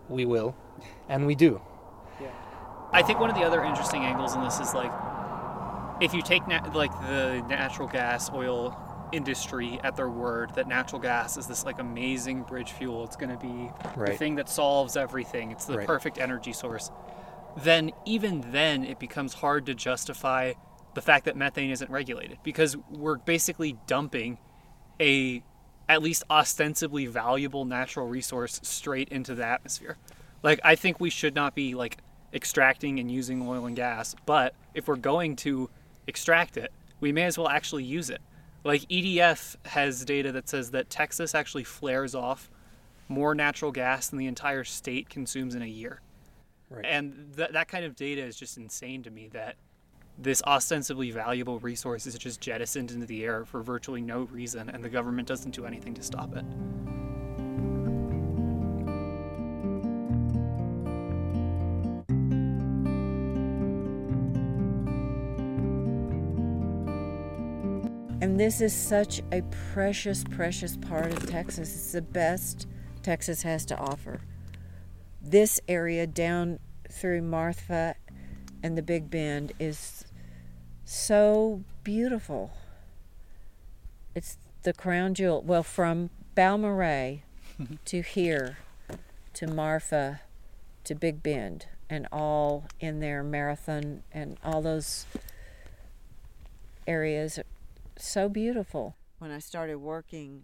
we 0.07 0.25
will, 0.25 0.55
and 1.09 1.25
we 1.25 1.35
do. 1.35 1.61
I 2.91 3.01
think 3.01 3.19
one 3.19 3.29
of 3.29 3.35
the 3.35 3.43
other 3.43 3.63
interesting 3.63 4.03
angles 4.03 4.35
in 4.35 4.41
this 4.41 4.59
is 4.59 4.73
like 4.73 4.91
if 5.99 6.13
you 6.13 6.21
take 6.21 6.47
na- 6.47 6.69
like 6.73 6.91
the 7.01 7.43
natural 7.49 7.87
gas 7.87 8.29
oil 8.31 8.77
industry 9.11 9.79
at 9.83 9.95
their 9.95 10.09
word 10.09 10.53
that 10.55 10.67
natural 10.67 11.01
gas 11.01 11.37
is 11.37 11.47
this 11.47 11.65
like 11.65 11.79
amazing 11.79 12.41
bridge 12.43 12.71
fuel 12.71 13.03
it's 13.03 13.15
going 13.15 13.29
to 13.29 13.37
be 13.37 13.69
the 14.05 14.13
thing 14.17 14.35
that 14.35 14.49
solves 14.49 14.95
everything 14.97 15.51
it's 15.51 15.65
the 15.65 15.77
Right. 15.77 15.87
perfect 15.87 16.17
energy 16.17 16.53
source 16.53 16.89
then 17.63 17.91
even 18.05 18.41
then 18.51 18.83
it 18.83 18.99
becomes 18.99 19.33
hard 19.35 19.65
to 19.67 19.73
justify 19.75 20.53
the 20.93 21.01
fact 21.01 21.25
that 21.25 21.35
methane 21.35 21.69
isn't 21.69 21.91
regulated 21.91 22.37
because 22.43 22.75
we're 22.89 23.17
basically 23.17 23.77
dumping 23.87 24.37
a 24.99 25.43
at 25.87 26.01
least 26.01 26.23
ostensibly 26.29 27.05
valuable 27.05 27.63
natural 27.65 28.07
resource 28.07 28.59
straight 28.63 29.07
into 29.09 29.35
the 29.35 29.45
atmosphere. 29.45 29.97
Like 30.41 30.59
I 30.63 30.75
think 30.75 30.99
we 30.99 31.09
should 31.09 31.35
not 31.35 31.53
be 31.53 31.75
like 31.75 31.97
extracting 32.33 32.99
and 32.99 33.11
using 33.11 33.47
oil 33.47 33.65
and 33.65 33.75
gas, 33.75 34.15
but 34.25 34.55
if 34.73 34.87
we're 34.87 34.95
going 34.95 35.35
to 35.37 35.69
extract 36.07 36.57
it, 36.57 36.71
we 36.99 37.11
may 37.11 37.23
as 37.23 37.37
well 37.37 37.47
actually 37.49 37.83
use 37.83 38.09
it. 38.09 38.21
Like 38.65 38.81
EDF 38.89 39.55
has 39.67 40.03
data 40.03 40.31
that 40.31 40.49
says 40.49 40.71
that 40.71 40.89
Texas 40.89 41.35
actually 41.35 41.63
flares 41.63 42.15
off 42.15 42.49
more 43.07 43.35
natural 43.35 43.71
gas 43.71 44.09
than 44.09 44.17
the 44.17 44.25
entire 44.25 44.63
state 44.63 45.07
consumes 45.07 45.53
in 45.53 45.61
a 45.61 45.67
year. 45.67 46.01
Right. 46.71 46.83
And 46.83 47.31
th- 47.37 47.51
that 47.51 47.67
kind 47.67 47.85
of 47.85 47.95
data 47.95 48.23
is 48.23 48.35
just 48.35 48.57
insane 48.57 49.03
to 49.03 49.11
me 49.11 49.29
that 49.33 49.55
this 50.17 50.41
ostensibly 50.47 51.11
valuable 51.11 51.59
resource 51.59 52.07
is 52.07 52.17
just 52.17 52.41
jettisoned 52.41 52.89
into 52.89 53.05
the 53.05 53.23
air 53.23 53.45
for 53.45 53.61
virtually 53.61 54.01
no 54.01 54.23
reason, 54.23 54.69
and 54.71 54.83
the 54.83 54.89
government 54.89 55.27
doesn't 55.27 55.51
do 55.51 55.67
anything 55.67 55.93
to 55.93 56.01
stop 56.01 56.35
it. 56.35 56.45
And 68.35 68.41
this 68.41 68.59
is 68.59 68.73
such 68.73 69.21
a 69.31 69.41
precious, 69.71 70.25
precious 70.25 70.75
part 70.75 71.13
of 71.13 71.25
Texas. 71.25 71.73
It's 71.73 71.93
the 71.93 72.01
best 72.01 72.67
Texas 73.01 73.43
has 73.43 73.65
to 73.67 73.77
offer. 73.77 74.19
This 75.21 75.61
area 75.69 76.05
down 76.05 76.59
through 76.91 77.21
Marfa 77.21 77.95
and 78.61 78.77
the 78.77 78.81
Big 78.81 79.09
Bend 79.09 79.53
is 79.57 80.03
so 80.83 81.63
beautiful. 81.85 82.51
It's 84.13 84.37
the 84.63 84.73
crown 84.73 85.13
jewel. 85.13 85.41
Well, 85.41 85.63
from 85.63 86.09
Balmorhea 86.35 87.21
to 87.85 88.01
here 88.01 88.57
to 89.35 89.47
Marfa 89.47 90.19
to 90.83 90.93
Big 90.93 91.23
Bend 91.23 91.67
and 91.89 92.05
all 92.11 92.65
in 92.81 92.99
there, 92.99 93.23
Marathon 93.23 94.03
and 94.11 94.37
all 94.43 94.61
those 94.61 95.05
areas 96.85 97.39
so 97.97 98.29
beautiful. 98.29 98.95
When 99.19 99.31
I 99.31 99.39
started 99.39 99.77
working 99.77 100.43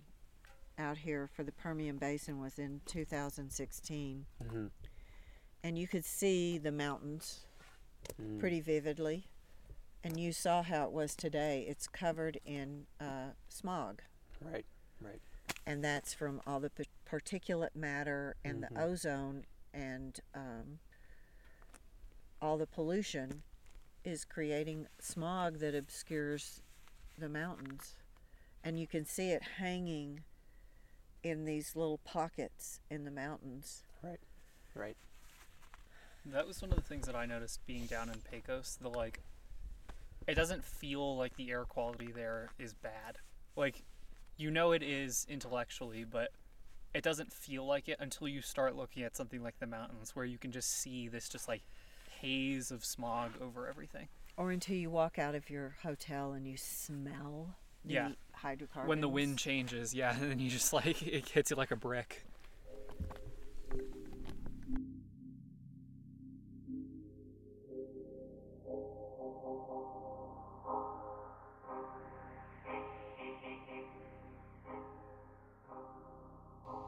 out 0.78 0.98
here 1.00 1.28
for 1.28 1.44
the 1.44 1.52
Permian 1.52 1.98
Basin 1.98 2.40
was 2.40 2.58
in 2.58 2.82
2016. 2.86 4.26
Mhm. 4.42 4.72
And 5.64 5.78
you 5.78 5.88
could 5.88 6.06
see 6.06 6.58
the 6.58 6.72
mountains 6.72 7.46
Mm. 8.20 8.40
pretty 8.40 8.60
vividly. 8.62 9.28
And 10.04 10.20
you 10.20 10.32
saw 10.34 10.64
how 10.64 10.86
it 10.86 10.92
was 10.92 11.16
today. 11.16 11.64
It's 11.68 11.88
covered 11.88 12.40
in 12.46 12.88
uh, 13.00 13.34
smog. 13.48 14.02
Right, 14.40 14.66
right. 15.00 15.22
And 15.68 15.84
that's 15.84 16.14
from 16.14 16.42
all 16.48 16.60
the 16.60 16.72
particulate 17.06 17.76
matter 17.76 18.36
and 18.44 18.64
Mhm. 18.64 18.70
the 18.70 18.82
ozone 18.82 19.46
and 19.74 20.20
um, 20.34 20.80
all 22.42 22.58
the 22.58 22.66
pollution 22.66 23.44
is 24.04 24.26
creating 24.26 24.88
smog 25.00 25.60
that 25.60 25.76
obscures 25.76 26.64
the 27.22 27.30
mountains. 27.30 27.96
And 28.64 28.80
you 28.80 28.86
can 28.86 29.06
see 29.06 29.32
it 29.32 29.42
hanging 29.58 30.22
in 31.24 31.46
these 31.46 31.76
little 31.76 32.00
pockets 32.00 32.80
in 32.90 33.06
the 33.06 33.12
mountains. 33.12 33.84
Right, 34.04 34.20
right. 34.76 34.98
That 36.26 36.48
was 36.48 36.62
one 36.62 36.72
of 36.72 36.78
the 36.78 36.84
things 36.84 37.08
that 37.08 37.16
I 37.16 37.26
noticed 37.26 37.66
being 37.66 37.86
down 37.86 38.10
in 38.10 38.16
Pecos. 38.30 38.78
The 38.80 38.90
like, 38.90 39.22
it 40.28 40.36
doesn't 40.36 40.64
feel 40.64 41.16
like 41.18 41.36
the 41.36 41.50
air 41.50 41.64
quality 41.64 42.12
there 42.14 42.50
is 42.60 42.74
bad. 42.74 43.18
Like, 43.56 43.84
you 44.38 44.52
know 44.52 44.72
it 44.72 44.84
is 44.84 45.26
intellectually, 45.30 46.04
but 46.04 46.32
it 46.94 47.04
doesn't 47.04 47.32
feel 47.32 47.66
like 47.66 47.88
it 47.90 47.98
until 48.00 48.28
you 48.28 48.42
start 48.42 48.76
looking 48.76 49.04
at 49.04 49.16
something 49.16 49.42
like 49.42 49.60
the 49.60 49.68
mountains, 49.68 50.16
where 50.16 50.26
you 50.26 50.38
can 50.38 50.52
just 50.52 50.70
see 50.70 51.08
this 51.08 51.30
just 51.30 51.48
like 51.48 51.64
haze 52.20 52.70
of 52.70 52.86
smog 52.86 53.32
over 53.42 53.68
everything. 53.68 54.08
Or 54.38 54.52
until 54.52 54.76
you 54.76 54.90
walk 54.90 55.20
out 55.20 55.36
of 55.36 55.50
your 55.50 55.76
hotel 55.84 56.34
and 56.34 56.48
you 56.48 56.58
smell 56.58 57.56
the 57.86 57.94
Yeah. 57.94 58.10
hydrocarbons. 58.34 58.90
When 58.90 59.02
the 59.02 59.10
wind 59.10 59.38
changes, 59.38 59.94
yeah, 59.94 60.14
and 60.20 60.32
then 60.32 60.40
you 60.40 60.50
just 60.50 60.74
like 60.74 61.02
it 61.02 61.30
hits 61.30 61.52
you 61.52 61.56
like 61.58 61.72
a 61.72 61.76
brick. 61.76 62.26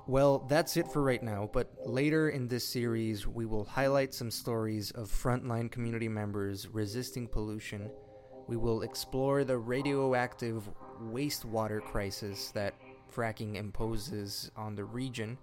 Well, 0.06 0.40
that's 0.50 0.76
it 0.76 0.92
for 0.92 1.02
right 1.02 1.24
now, 1.24 1.50
but 1.54 1.72
later 1.86 2.30
in 2.30 2.50
this 2.50 2.68
series, 2.68 3.26
we 3.26 3.46
will 3.46 3.64
highlight 3.64 4.14
some 4.14 4.30
stories 4.30 4.92
of 4.92 5.08
frontline 5.10 5.72
community 5.72 6.10
members 6.10 6.68
resisting 6.68 7.26
pollution. 7.26 7.90
We 8.48 8.58
will 8.58 8.82
explore 8.82 9.46
the 9.46 9.58
radioactive 9.58 10.70
wastewater 11.02 11.82
crisis 11.82 12.52
that 12.52 12.74
fracking 13.16 13.56
imposes 13.56 14.52
on 14.58 14.76
the 14.76 14.84
region. 14.84 15.38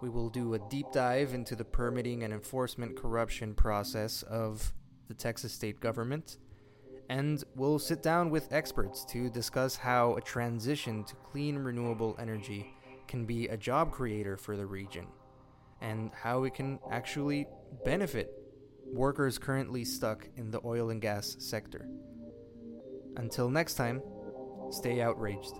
We 0.00 0.08
will 0.08 0.28
do 0.28 0.54
a 0.54 0.60
deep 0.70 0.86
dive 0.92 1.34
into 1.34 1.56
the 1.56 1.64
permitting 1.64 2.22
and 2.22 2.32
enforcement 2.32 2.96
corruption 2.96 3.54
process 3.54 4.22
of 4.22 4.72
the 5.08 5.14
Texas 5.14 5.52
state 5.52 5.80
government. 5.80 6.38
And 7.08 7.42
we'll 7.56 7.80
sit 7.80 8.04
down 8.04 8.30
with 8.30 8.52
experts 8.52 9.04
to 9.06 9.30
discuss 9.30 9.74
how 9.74 10.14
a 10.14 10.20
transition 10.20 11.02
to 11.04 11.16
clean 11.16 11.58
renewable 11.58 12.14
energy 12.20 12.75
can 13.08 13.26
be 13.26 13.48
a 13.48 13.56
job 13.56 13.92
creator 13.92 14.36
for 14.36 14.56
the 14.56 14.66
region 14.66 15.06
and 15.80 16.10
how 16.14 16.44
it 16.44 16.54
can 16.54 16.78
actually 16.90 17.46
benefit 17.84 18.32
workers 18.92 19.38
currently 19.38 19.84
stuck 19.84 20.28
in 20.36 20.50
the 20.50 20.60
oil 20.64 20.90
and 20.90 21.00
gas 21.00 21.36
sector. 21.38 21.88
Until 23.16 23.50
next 23.50 23.74
time, 23.74 24.02
stay 24.70 25.00
outraged. 25.00 25.54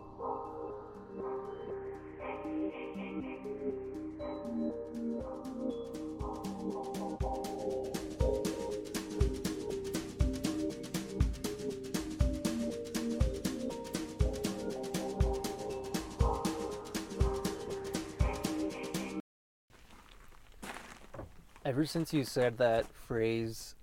Ever 21.86 21.92
since 21.92 22.12
you 22.12 22.24
said 22.24 22.58
that 22.58 22.92
phrase, 23.06 23.76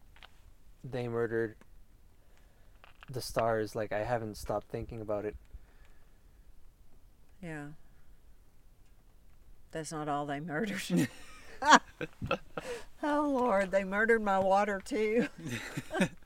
they 0.84 1.08
murdered 1.08 1.56
the 3.10 3.22
stars, 3.22 3.78
like 3.78 3.94
I 3.94 4.04
haven't 4.04 4.36
stopped 4.36 4.68
thinking 4.68 5.00
about 5.00 5.24
it. 5.24 5.38
Yeah. 7.42 7.68
That's 9.72 9.94
not 9.94 10.10
all 10.10 10.26
they 10.26 10.42
murdered. 10.42 10.82
oh, 13.02 13.30
Lord, 13.30 13.72
they 13.72 13.86
murdered 13.86 14.22
my 14.22 14.38
water 14.38 14.82
too. 14.84 15.30